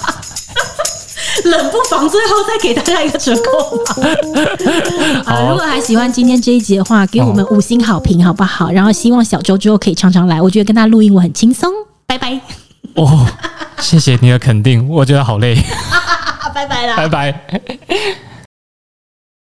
[1.49, 3.95] 冷不防最后再给大家一个折扣吧。
[5.25, 8.69] 啊，如果还喜欢今天这一集的话，给我们五星好评好不好？
[8.71, 11.71] 然后希望小周之后可以常常来，我觉得跟他录音我很轻松。
[12.05, 12.39] 拜拜。
[12.95, 13.25] 哦，
[13.79, 15.55] 谢谢你的肯定，我觉得好累。
[16.53, 16.97] 拜拜啦。
[16.97, 18.19] 拜拜。